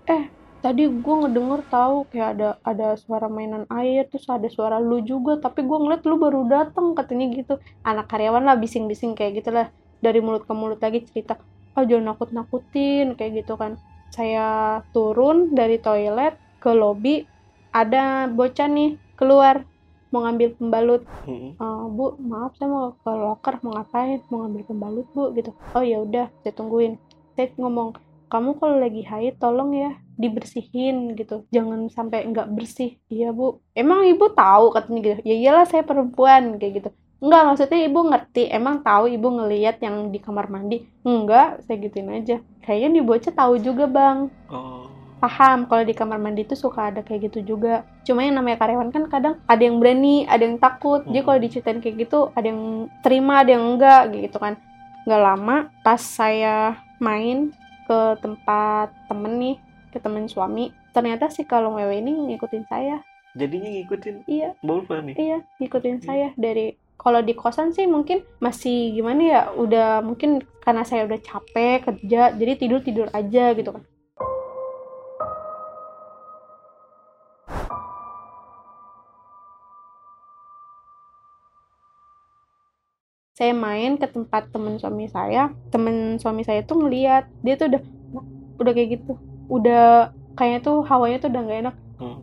[0.10, 0.26] eh
[0.60, 5.40] tadi gue ngedenger tahu kayak ada ada suara mainan air terus ada suara lu juga
[5.40, 7.58] tapi gue ngeliat lu baru datang katanya gitu.
[7.88, 9.68] Anak karyawan lah bising-bising kayak gitulah
[10.04, 11.40] dari mulut ke mulut lagi cerita
[11.76, 13.80] oh jangan nakut nakutin kayak gitu kan.
[14.12, 17.24] Saya turun dari toilet ke lobby
[17.72, 19.64] ada bocah nih keluar
[20.10, 21.02] mau ngambil pembalut.
[21.24, 21.54] Hmm.
[21.54, 24.20] "Eh, bu maaf saya mau ke loker mau ngapain?
[24.34, 25.54] Mau ngambil pembalut bu gitu.
[25.78, 26.98] Oh ya udah saya tungguin.
[27.38, 27.96] Saya ngomong
[28.28, 34.04] kamu kalau lagi haid tolong ya dibersihin gitu jangan sampai nggak bersih iya bu emang
[34.04, 38.80] ibu tahu katanya gitu ya iyalah saya perempuan kayak gitu Enggak, maksudnya ibu ngerti, emang
[38.80, 40.88] tahu ibu ngeliat yang di kamar mandi.
[41.04, 42.40] Enggak, saya gituin aja.
[42.64, 44.32] Kayaknya di bocah tahu juga bang.
[44.48, 44.88] Oh.
[45.20, 47.84] Paham kalau di kamar mandi itu suka ada kayak gitu juga.
[48.08, 51.04] Cuma yang namanya karyawan kan kadang ada yang berani, ada yang takut.
[51.04, 51.28] Jadi Hmm.
[51.28, 54.56] kalau diceritain kayak gitu, ada yang terima, ada yang enggak gitu kan.
[55.04, 57.52] Nggak lama pas saya main
[57.84, 59.56] ke tempat temen nih,
[59.90, 63.02] ke temen suami, ternyata si kalung wewe ini ngikutin saya.
[63.38, 65.16] Jadinya ngikutin Iya, Bulva nih.
[65.18, 66.06] Iya, ngikutin Hmm.
[66.06, 71.20] saya dari kalau di kosan sih mungkin masih gimana ya, udah mungkin karena saya udah
[71.22, 73.84] capek kerja, jadi tidur tidur aja gitu kan.
[83.40, 87.82] Saya main ke tempat temen suami saya, temen suami saya tuh ngeliat dia tuh udah
[88.60, 89.16] udah kayak gitu,
[89.50, 92.18] udah kayaknya tuh hawanya tuh udah nggak enak, Hmm.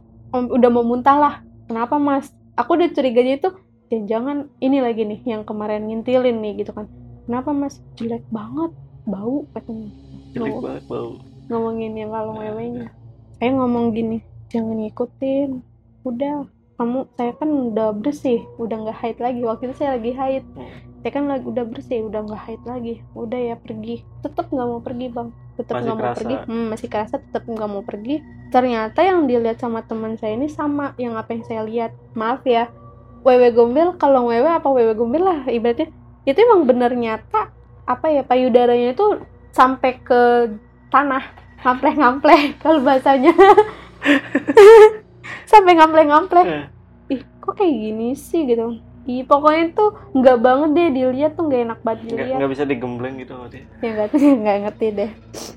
[0.48, 1.34] Udah mau muntah lah.
[1.66, 2.28] Kenapa mas?
[2.56, 3.48] Aku udah curiganya itu
[3.86, 6.88] jangan-jangan ini lagi nih yang kemarin ngintilin nih gitu kan.
[7.24, 7.84] Kenapa mas?
[7.94, 8.72] Jelek banget,
[9.04, 9.90] bau katanya.
[10.32, 11.10] Jelek Ngomong- banget bau.
[11.46, 12.88] Ngomongin yang kalung wewenya.
[13.36, 15.50] Saya ngomong gini, jangan ngikutin.
[16.02, 19.40] Udah, kamu saya kan udah bersih, udah nggak haid lagi.
[19.44, 20.44] Waktu itu saya lagi haid.
[20.56, 20.68] Hmm.
[21.00, 22.94] Saya kan lagi udah bersih, udah nggak haid lagi.
[23.12, 24.02] Udah ya pergi.
[24.20, 25.28] Tetap nggak mau pergi bang.
[25.56, 26.18] Tetap nggak mau kerasa.
[26.20, 26.36] pergi.
[26.44, 28.20] Hmm, masih kerasa tetap nggak mau pergi.
[28.52, 31.90] Ternyata yang dilihat sama teman saya ini sama yang apa yang saya lihat.
[32.12, 32.68] Maaf ya,
[33.26, 35.90] wewe gombel kalau wewe apa wewe gombel lah ibaratnya
[36.22, 37.50] itu emang bener nyata
[37.86, 40.50] apa ya payudaranya itu sampai ke
[40.94, 41.22] tanah
[41.66, 43.34] ngampleh-ngampleh kalau bahasanya
[45.50, 50.88] sampai ngampleh-ngampleh Eh, ih kok kayak gini sih gitu Ih, pokoknya tuh nggak banget deh
[50.90, 52.38] dilihat tuh nggak enak banget dilihat.
[52.42, 53.62] nggak bisa digembleng gitu dia.
[53.78, 54.08] ya nggak
[54.42, 55.10] nggak ngerti deh.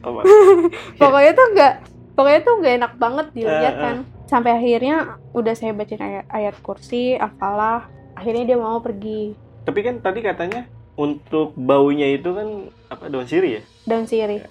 [0.06, 0.20] Apa?
[1.02, 1.74] pokoknya tuh nggak
[2.14, 3.82] pokoknya tuh nggak enak banget dilihat Eh, eh.
[3.82, 3.96] kan
[4.30, 4.96] sampai akhirnya
[5.34, 7.90] udah saya bacain ayat, ayat kursi apalah.
[8.14, 9.34] Akhirnya dia mau pergi.
[9.66, 12.48] Tapi kan tadi katanya untuk baunya itu kan
[12.86, 13.62] apa daun sirih ya?
[13.88, 14.44] daun sirih.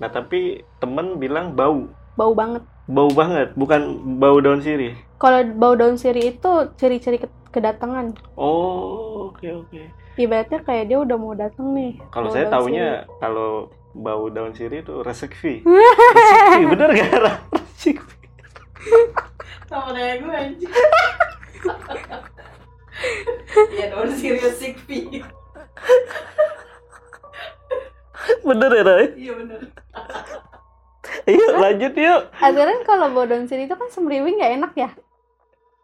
[0.00, 1.86] Nah tapi temen bilang bau,
[2.16, 3.80] bau banget bau banget, bukan
[4.16, 4.98] bau daun sirih.
[5.16, 9.80] kalau bau daun sirih itu ciri-ciri ke- kedatangan Oh oke oke.
[10.16, 13.50] ibaratnya kayak dia udah mau datang nih Kalau saya daun taunya kalau
[13.92, 15.60] bau daun sirih itu resekvi.
[15.64, 17.10] resekvi bener gak?
[17.50, 18.16] Resekvi.
[19.66, 20.72] sama kayak gue anjing
[23.72, 25.22] ya dong serius sikpi
[28.42, 29.04] Bener ya Ray?
[29.16, 29.60] iya bener
[31.36, 32.20] Yuk lanjut yuk.
[32.38, 33.06] aturan kalau
[33.46, 34.90] sirih itu kan semriwing nggak enak ya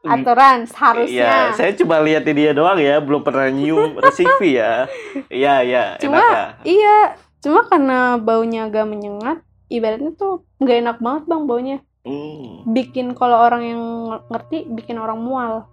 [0.07, 4.87] aturan seharusnya Iya, saya cuma lihat dia doang ya, belum pernah nyium resekvi ya.
[5.27, 5.85] Iya iya.
[5.99, 6.47] Cuma, enak ya.
[6.63, 6.97] iya
[7.43, 13.35] cuma karena baunya agak menyengat ibaratnya tuh nggak enak banget bang baunya Hmm, bikin kalau
[13.43, 13.83] orang yang
[14.31, 15.67] ngerti bikin orang mual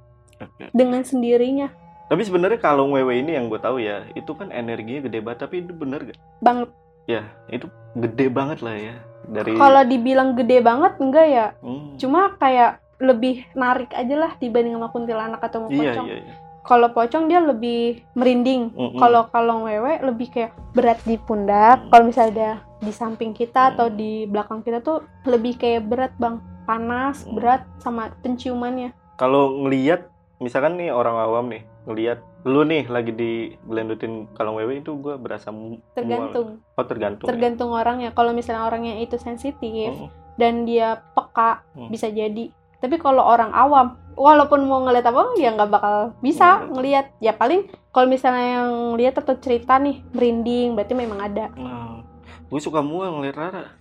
[0.73, 1.69] dengan sendirinya
[2.09, 5.45] Tapi sebenarnya kalau wewe ini yang gue tahu ya, itu kan energinya gede banget.
[5.45, 6.17] Tapi itu bener gak?
[6.41, 6.69] banget
[7.05, 8.97] Ya, itu gede banget lah ya.
[9.25, 9.55] Dari.
[9.55, 11.95] kalau dibilang gede banget enggak ya Hmm.
[11.95, 16.17] cuma kayak lebih narik aja lah dibanding sama kuntilanak atau sama Iya pocong iya.
[16.17, 16.33] iya.
[16.61, 17.81] kalau pocong dia lebih
[18.13, 21.89] merinding kalau kalong wewe lebih kayak berat di pundak Hmm.
[21.89, 23.95] kalau misalnya ada di samping kita atau Hmm.
[23.95, 27.35] di belakang kita tuh lebih kayak berat bang panas Hmm.
[27.35, 30.07] berat sama penciumannya kalau ngelihat
[30.37, 35.49] misalkan nih orang awam nih ngelihat lu nih lagi digelendutin kalung wewe itu gue berasa
[35.93, 36.75] tergantung mual.
[36.75, 37.29] oh tergantung ya?
[37.29, 41.87] tergantung orangnya kalau misalnya orangnya itu sensitif Oh, dan dia peka Hmm.
[41.87, 46.75] bisa jadi tapi kalau orang awam walaupun mau ngeliat apa ya nggak bakal bisa Hmm.
[46.75, 52.01] ngelihat ya paling kalau misalnya yang lihat atau cerita nih merinding berarti memang ada Nah,
[52.45, 53.63] gue suka mual ngeliat Rara.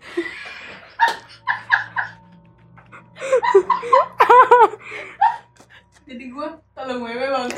[6.12, 7.48] jadi gue kalau wewe bang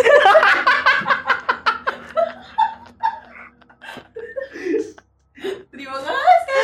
[5.75, 6.59] terima kasih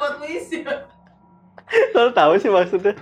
[0.00, 0.58] buat puisi
[1.94, 2.98] Lo tahu sih maksudnya.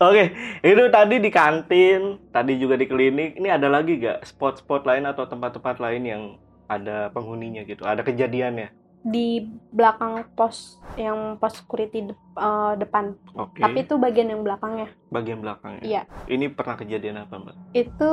[0.00, 0.32] Oke,
[0.64, 3.36] itu tadi di kantin, tadi juga di klinik.
[3.36, 6.22] Ini ada lagi gak spot-spot lain atau tempat-tempat lain yang
[6.64, 7.84] ada penghuninya gitu?
[7.84, 8.83] Ada kejadiannya?
[9.04, 10.56] Di belakang pos
[10.94, 13.60] yang pos security dep- eh, depan Oke.
[13.60, 15.84] tapi itu bagian yang belakangnya bagian belakangnya.
[15.84, 16.02] Iya.
[16.26, 17.56] Ini pernah kejadian apa, Mbak?
[17.74, 18.12] itu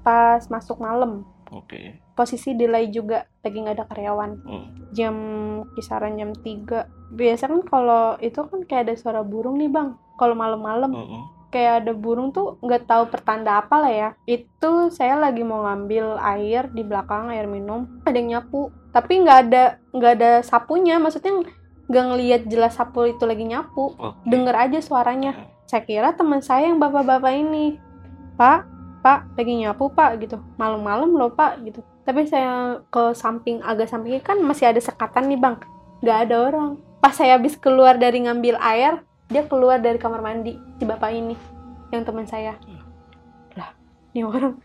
[0.00, 2.02] pas masuk malam Oke.
[2.12, 4.66] posisi delay juga lagi nggak ada karyawan Hmm.
[4.90, 5.14] jam
[5.72, 10.34] kisaran jam 3 biasa kan kalau itu kan kayak ada suara burung nih bang kalau
[10.34, 11.22] malam-malam Mm-mm.
[11.48, 14.08] Kayak ada burung tuh nggak tahu pertanda apa lah ya.
[14.24, 17.88] Itu saya lagi mau ngambil air di belakang air minum.
[18.04, 18.72] Ada yang nyapu.
[18.92, 21.00] Tapi nggak ada nggak ada sapunya.
[21.00, 21.44] Maksudnya
[21.88, 23.96] nggak ngelihat jelas sapu itu lagi nyapu.
[23.96, 24.28] Oke.
[24.28, 25.32] denger aja suaranya.
[25.68, 27.80] Saya kira teman saya yang bapak-bapak ini.
[28.36, 30.36] Pak pak lagi nyapu pak gitu.
[30.60, 31.80] Malam-malam loh pak gitu.
[32.04, 35.56] Tapi saya ke samping agak sampingnya kan masih ada sekatan nih bang.
[36.04, 36.70] Nggak ada orang.
[36.98, 41.36] Pas saya habis keluar dari ngambil air dia keluar dari kamar mandi si bapak ini
[41.92, 42.56] yang teman saya.
[43.54, 43.70] Lah
[44.12, 44.56] ini orang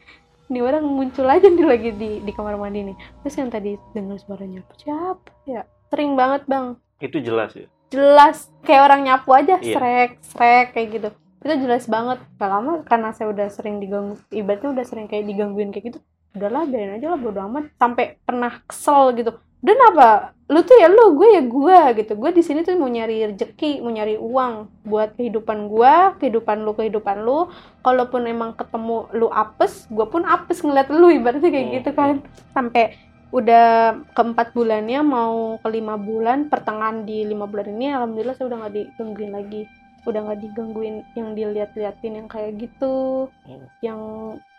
[0.48, 2.98] ini orang muncul aja nih lagi di di kamar mandi nih.
[3.24, 6.80] Terus yang tadi dengar suara nyapu siapa ya sering banget bang.
[7.00, 7.68] Itu jelas ya.
[7.94, 9.78] jelas kayak orang nyapu aja Iya.
[9.78, 11.10] srek srek kayak gitu.
[11.44, 12.24] Itu jelas banget.
[12.40, 16.00] Gak lama karena saya udah sering diganggu ibaratnya udah sering kayak digangguin kayak gitu
[16.34, 17.70] udahlah biarin aja lah bodo amat.
[17.78, 20.36] Sampai pernah kesel gitu dan apa?
[20.52, 22.20] Lu tuh ya lu gue ya gue gitu.
[22.20, 26.76] Gue di sini tuh mau nyari rezeki mau nyari uang buat kehidupan gue kehidupan lu
[26.76, 27.48] kehidupan lu.
[27.80, 32.16] Kalaupun emang ketemu lu apes gue pun apes ngeliat lu ibaratnya kayak Hmm, gitu kan.
[32.52, 33.00] Sampai
[33.34, 38.58] udah keempat bulannya mau ke lima bulan pertengahan di lima bulan ini alhamdulillah saya udah
[38.62, 39.66] nggak digangguin lagi
[40.04, 43.68] udah nggak digangguin yang dilihat-liatin yang kayak gitu Hmm.
[43.80, 44.00] yang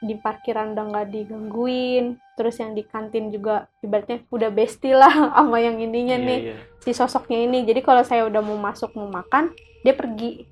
[0.01, 2.05] di parkiran udah nggak digangguin
[2.35, 6.57] terus yang di kantin juga ibaratnya udah bestie lah sama yang ininya Iya, nih iya.
[6.81, 10.45] si sosoknya ini jadi kalau saya udah mau masuk mau makan dia pergi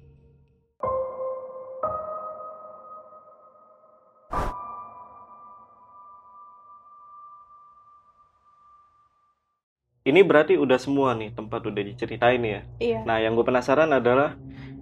[10.03, 12.61] Ini berarti udah semua nih tempat udah diceritain ya.
[12.83, 14.35] iya Nah, yang gue penasaran adalah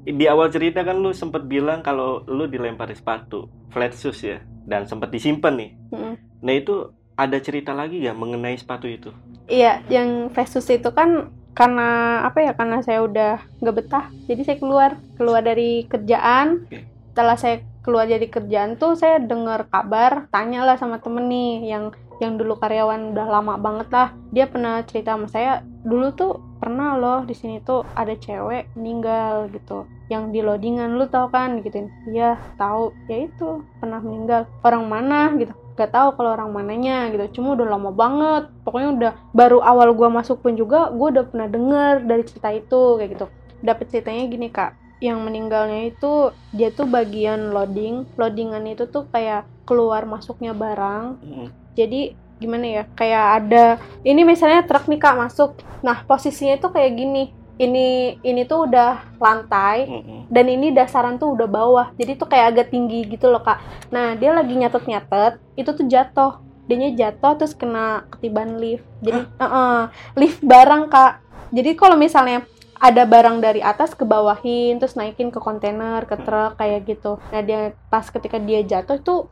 [0.04, 4.88] di awal cerita kan lu sempet bilang kalau lu dilempar sepatu flat shoes ya dan
[4.88, 5.70] sempet disimpan nih.
[5.92, 6.14] Mm.
[6.40, 6.74] Nah, itu
[7.18, 9.12] ada cerita lagi ya mengenai sepatu itu?
[9.50, 12.52] Iya, yang Festus itu kan karena apa ya?
[12.56, 16.64] Karena saya udah nggak betah, jadi saya keluar keluar dari kerjaan.
[16.64, 16.86] Oke.
[17.10, 21.84] Setelah saya keluar dari kerjaan tuh saya dengar kabar, tanyalah sama temen nih yang
[22.20, 24.08] yang dulu karyawan udah lama banget lah.
[24.32, 29.48] Dia pernah cerita sama saya, dulu tuh pernah loh di sini tuh ada cewek meninggal
[29.50, 29.88] gitu.
[30.12, 31.88] Yang di loadingan lu tau kan gituin.
[32.06, 32.92] Iya, tahu.
[33.08, 34.44] Ya itu, pernah meninggal.
[34.60, 39.12] Orang mana gitu gak tahu kalau orang mananya gitu cuma udah lama banget pokoknya udah
[39.32, 43.26] baru awal gua masuk pun juga gua udah pernah denger dari cerita itu kayak gitu
[43.64, 49.48] dapet ceritanya gini kak yang meninggalnya itu dia tuh bagian loading loadingan itu tuh kayak
[49.64, 51.48] keluar masuknya barang Mm.
[51.72, 52.00] jadi
[52.40, 53.64] gimana ya kayak ada
[54.00, 55.60] ini misalnya truk nih kak masuk.
[55.84, 57.24] Nah posisinya itu kayak gini.
[57.60, 60.32] Ini ini tuh udah lantai Mm-mm.
[60.32, 61.86] dan ini dasaran tuh udah bawah.
[62.00, 63.60] Jadi tuh kayak agak tinggi gitu loh kak.
[63.92, 66.40] Nah dia lagi nyatet nyatet itu tuh jatuh.
[66.64, 68.88] Dianya jatuh terus kena ketiban lift.
[69.04, 71.20] Jadi uh-uh, lift barang kak.
[71.52, 72.48] Jadi kalau misalnya
[72.80, 77.20] ada barang dari atas ke bawahin terus naikin ke kontainer ke truk kayak gitu.
[77.28, 79.28] Nah dia pas ketika dia jatuh itu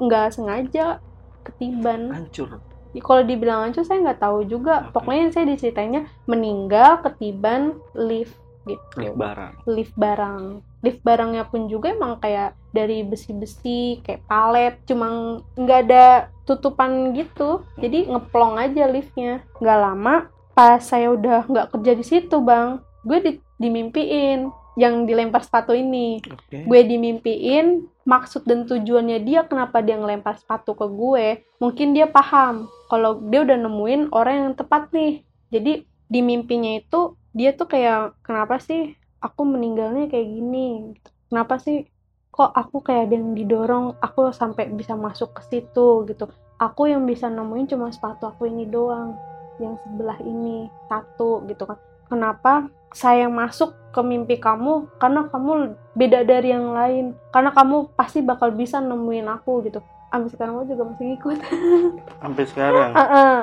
[0.00, 1.04] nggak sengaja
[1.52, 2.12] ketiban.
[2.12, 2.60] Hancur.
[2.96, 4.88] Ya, kalau dibilang hancur saya nggak tahu juga.
[4.88, 5.00] Oke.
[5.00, 8.34] pokoknya saya diceritainnya meninggal ketiban lift
[8.66, 8.96] gitu.
[8.98, 9.52] Lift barang.
[9.68, 10.42] lift barang.
[10.82, 16.06] Lift barangnya pun juga emang kayak dari besi-besi kayak palet cuma nggak ada
[16.48, 17.62] tutupan gitu.
[17.78, 19.44] Jadi ngeplong aja liftnya.
[19.60, 20.14] Nggak lama
[20.56, 26.20] pas saya udah nggak kerja di situ bang gue di, dimimpiin yang dilempar sepatu ini.
[26.20, 26.68] Oke.
[26.68, 31.26] gue dimimpiin maksud dan tujuannya dia kenapa dia ngelempar sepatu ke gue
[31.58, 32.68] mungkin dia paham.
[32.92, 35.24] Kalau dia udah nemuin orang yang tepat nih.
[35.50, 40.94] Jadi di mimpinya itu dia tuh kayak kenapa sih aku meninggalnya kayak gini?
[41.26, 41.88] Kenapa sih
[42.30, 46.28] kok aku kayak ada yang didorong aku sampai bisa masuk ke situ gitu.
[46.60, 49.16] Aku yang bisa nemuin cuma sepatu aku ini doang
[49.56, 51.80] yang sebelah ini satu gitu kan.
[52.06, 58.20] Kenapa saya masuk ke mimpi kamu karena kamu beda dari yang lain karena kamu pasti
[58.20, 59.80] bakal bisa nemuin aku gitu
[60.12, 61.38] sampai sekarang lo juga masih ngikut
[62.22, 62.90] Sampai sekarang.
[62.96, 63.36] Heeh.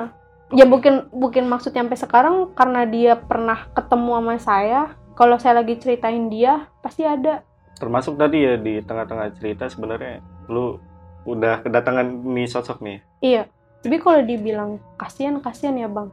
[0.54, 4.80] ya mungkin mungkin maksudnya sampai sekarang karena dia pernah ketemu sama saya
[5.18, 7.42] kalau saya lagi ceritain dia pasti ada
[7.74, 10.78] Termasuk tadi ya di tengah-tengah cerita sebenarnya lu
[11.26, 12.98] udah kedatangan nih sosok nih.
[13.24, 13.42] iya
[13.84, 16.08] tapi kalau dibilang kasihan kasihan ya bang.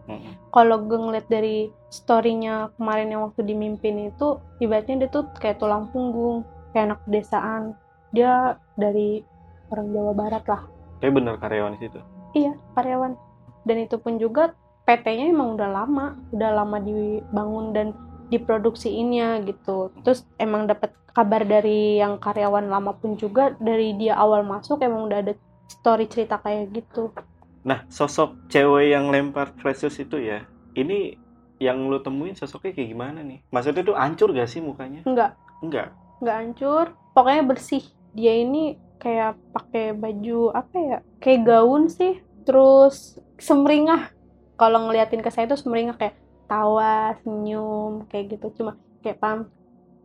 [0.51, 5.87] Kalau gue ngeliat dari storynya kemarin yang waktu dimimpin itu ibaratnya dia tuh kayak tulang
[5.95, 6.43] punggung
[6.75, 7.79] kayak anak pedesaan.
[8.11, 9.23] Dia dari
[9.71, 10.67] orang Jawa Barat lah.
[10.99, 11.99] Tapi bener karyawan di situ.
[12.35, 13.15] iya karyawan.
[13.63, 14.51] Dan itu pun juga
[14.83, 17.95] PT-nya emang udah lama udah lama dibangun dan
[18.27, 19.95] diproduksiinnya gitu.
[20.03, 25.07] Terus emang dapat kabar dari yang karyawan lama pun juga dari dia awal masuk emang
[25.07, 25.33] udah ada
[25.71, 27.15] story cerita kayak gitu
[27.61, 31.13] Nah, sosok cewek yang lempar precious itu ya, ini
[31.57, 33.45] yang lu temuin sosoknya kayak gimana nih?
[33.53, 35.05] Maksudnya tuh hancur gak sih mukanya?
[35.05, 35.93] enggak Enggak.
[36.17, 37.81] nggak hancur pokoknya bersih
[38.13, 44.09] dia ini kayak pakai baju apa ya kayak gaun sih terus semringah
[44.53, 46.13] kalau ngeliatin ke saya tuh semringah kayak
[46.45, 49.49] tawa senyum kayak gitu cuma kayak pam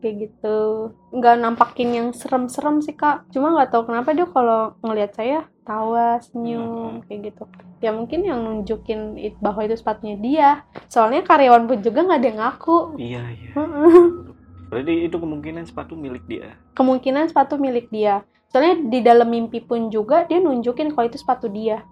[0.01, 0.59] kayak gitu.
[1.11, 3.26] Nggak nampakin yang serem-serem sih kak.
[3.32, 7.42] Cuma nggak tahu kenapa dia kalau ngelihat saya tawa senyum kayak gitu.
[7.82, 10.49] Ya mungkin yang nunjukin it- bahwa itu sepatunya dia.
[10.86, 12.78] Soalnya karyawan pun juga nggak ada yang ngaku.
[12.97, 13.51] Iya, iya.
[14.66, 16.59] Berarti itu kemungkinan sepatu milik dia.
[16.76, 18.20] kemungkinan sepatu milik dia.
[18.53, 21.82] Soalnya di dalam mimpi pun juga dia nunjukin kalau itu sepatu dia.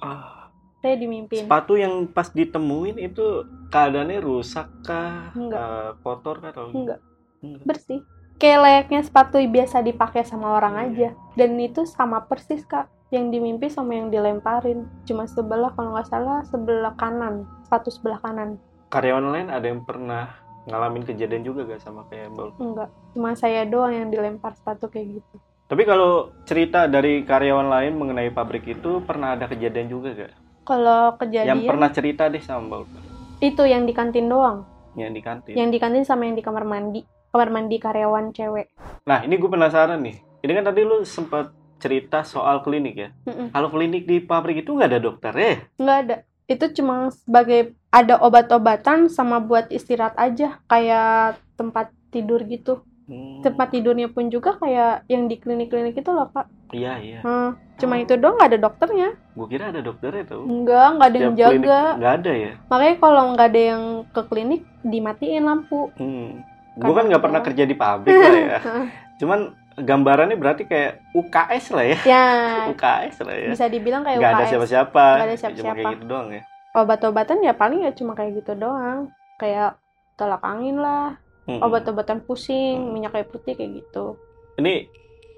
[0.00, 0.48] Ah,
[0.80, 1.44] saya dimimpin.
[1.44, 5.32] Sepatu yang pas ditemuin itu keadaannya rusak kah?
[5.36, 5.60] Enggak.
[5.60, 7.00] Eh, kotor kah atau Enggak.
[7.44, 7.62] Enggak.
[7.68, 8.00] bersih.
[8.34, 10.84] Kayak layaknya sepatu biasa dipakai sama orang Iya.
[10.84, 11.08] aja.
[11.38, 12.88] Dan itu sama persis kak.
[13.12, 14.88] Yang dimimpi sama yang dilemparin.
[15.06, 17.46] Cuma sebelah kalau nggak salah sebelah kanan.
[17.62, 18.58] Sepatu sebelah kanan.
[18.90, 23.68] Karyawan lain ada yang pernah ngalamin kejadian juga gak sama kayak Mbak enggak cuma saya
[23.68, 25.36] doang yang dilempar sepatu kayak gitu.
[25.64, 30.32] Tapi kalau cerita dari karyawan lain mengenai pabrik itu pernah ada kejadian juga gak?
[30.64, 31.48] kalau kejadian?
[31.52, 33.12] Yang pernah cerita deh sama Mbak
[33.44, 34.64] itu yang di kantin doang.
[34.96, 35.54] Yang di kantin.
[35.58, 37.02] yang di kantin sama yang di kamar mandi
[37.34, 38.70] kamar mandi karyawan cewek
[39.02, 40.22] Nah ini gue penasaran nih.
[40.38, 43.08] Ini kan tadi lu sempat cerita soal klinik ya.
[43.26, 43.50] Mm-mm.
[43.50, 45.56] Kalau klinik di pabrik itu nggak ada dokter eh?
[45.74, 52.86] nggak ada itu cuma sebagai ada obat-obatan sama buat istirahat aja kayak tempat tidur gitu
[53.04, 57.20] Hmm, tempat tidurnya pun juga kayak yang di klinik-klinik itu loh kak Iya iya.
[57.20, 60.40] Hmm, cuma itu doang nggak ada dokternya Gue kira ada dokternya tuh.
[60.42, 62.52] enggak nggak ada yang jaga Nggak ada ya.
[62.64, 66.40] makanya kalau nggak ada yang ke klinik dimatiin lampu Hmm.
[66.76, 68.58] Gue kan nggak pernah kerja di pabrik lah ya.
[69.20, 69.40] Cuman
[69.76, 71.98] gambarannya berarti kayak UKS lah ya.
[72.04, 72.24] ya
[72.72, 73.48] UKS lah ya.
[73.50, 75.04] bisa dibilang kayak Nggak ada siapa-siapa.
[75.12, 75.74] Nggak ada Cuma siapa-siapa.
[75.76, 76.42] kayak gitu doang ya.
[76.74, 79.06] obat-obatan ya paling ya cuma kayak gitu doang
[79.36, 79.78] kayak
[80.14, 81.14] tolak angin lah
[81.44, 81.60] Hmm.
[81.60, 82.90] obat-obatan pusing Hmm.
[82.90, 84.16] minyak kayu putih kayak gitu
[84.56, 84.88] Ini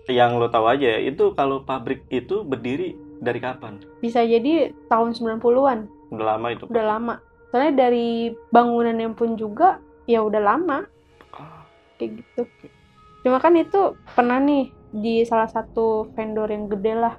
[0.06, 1.00] yang lo tahu aja ya.
[1.02, 3.82] Itu kalau pabrik itu berdiri dari kapan?
[3.98, 6.64] bisa jadi tahun 90-an Udah lama itu.
[6.64, 7.14] udah lama
[7.46, 8.06] soalnya dari
[8.46, 10.86] bangunannya pun juga ya udah lama
[11.98, 12.42] kayak gitu
[13.26, 17.14] cuma kan itu pernah nih di salah satu vendor yang gede lah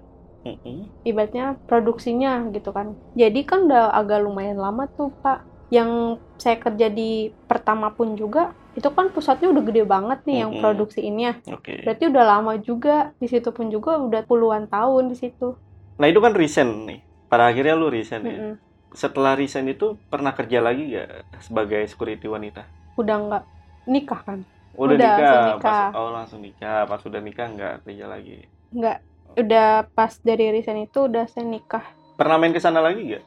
[1.03, 6.87] ibaratnya produksinya gitu kan jadi kan udah agak lumayan lama tuh pak yang saya kerja
[6.87, 11.33] di pertama pun juga itu kan pusatnya udah gede banget nih yang produksi ini ya
[11.51, 11.83] Oke.
[11.83, 15.59] berarti udah lama juga di situ pun juga udah puluhan tahun di situ
[15.97, 16.99] Nah itu kan resign nih.
[17.25, 18.37] Pada akhirnya lu resign ya.
[18.37, 18.53] Mm-mm.
[18.93, 22.69] Setelah resign itu pernah kerja lagi gak sebagai security wanita?
[22.97, 23.43] udah nggak
[23.85, 24.39] nikah kan
[24.77, 25.81] Udah, Udah, nikah, langsung nikah.
[25.89, 26.79] Pas, oh langsung nikah.
[26.85, 28.37] Pas udah nikah nggak kerja lagi.
[28.69, 28.97] nggak
[29.37, 33.23] udah pas dari resign itu udah saya nikah Pernah main ke sana lagi gak?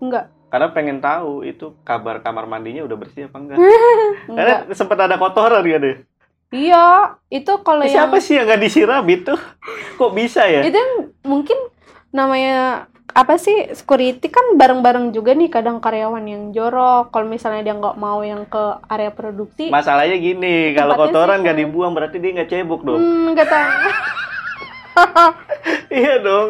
[0.00, 3.58] nggak Karena pengen tahu itu kabar kamar mandinya udah bersih apa enggak.
[4.26, 5.96] Karena nggak sempat ada kotoran kan deh.
[6.50, 9.34] iya itu kalau yang Siapa sih yang nggak disiram itu?
[10.00, 10.66] Kok bisa ya?
[10.66, 10.80] itu
[11.22, 11.54] mungkin
[12.10, 17.74] namanya apa sih security kan bareng-bareng juga nih kadang karyawan yang jorok kalau misalnya dia
[17.74, 22.48] nggak mau yang ke area produksi Masalahnya gini, kalau kotoran nggak dibuang berarti dia nggak
[22.48, 23.00] cebok dong.
[23.02, 23.70] hmm, nggak tahu
[26.00, 26.48] iya dong.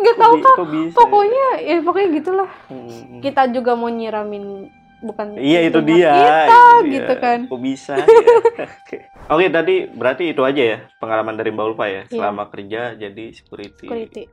[0.00, 0.96] nggak tahu kok bisa?
[0.96, 3.20] pokoknya ya pokoknya gitulah Hmm.
[3.20, 6.92] kita juga mau nyiramin bukan Iya itu dia, kita itu dia.
[6.94, 7.94] gitu kan Kok bisa?
[8.04, 8.08] ya?
[8.64, 8.96] Oke.
[9.48, 12.08] Tadi berarti itu aja ya pengalaman dari Mbak Ulfa ya Iya.
[12.10, 14.24] selama kerja jadi security, security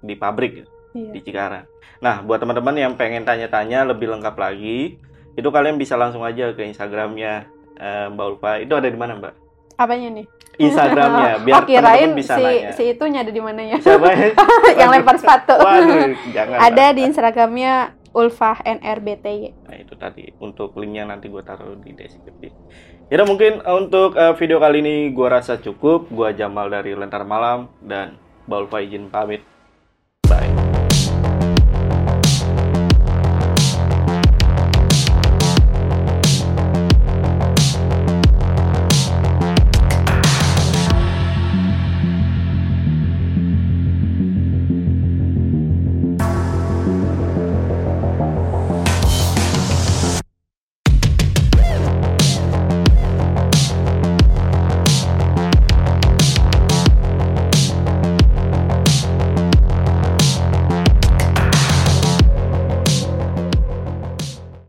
[0.00, 1.10] di pabrik ya, iya.
[1.12, 1.66] di Cikarang.
[1.98, 4.98] Nah, buat teman-teman yang pengen tanya-tanya lebih lengkap lagi,
[5.34, 8.62] itu kalian bisa langsung aja ke Instagramnya eh, Mbak Ulfa.
[8.62, 9.48] Itu ada di mana Mbak?
[9.78, 10.26] apanya nih
[10.58, 12.70] Instagramnya, biar oh kirain teman-teman bisa si nanya.
[12.74, 14.28] si itunya ada di mana ya Siapa ya?
[14.82, 16.58] yang lempar sepatu Waduh, jangan.
[16.58, 22.50] ada di Instagramnya Ulfah NRBTY Nah itu tadi untuk linknya nanti gue taruh di deskripsi.
[23.08, 26.08] Ya udah, mungkin eh, untuk eh, video kali ini gue rasa cukup.
[26.10, 28.18] Gue Jamal dari Lentar Malam dan
[28.48, 29.44] Baul izin pamit.
[30.28, 30.57] Bye.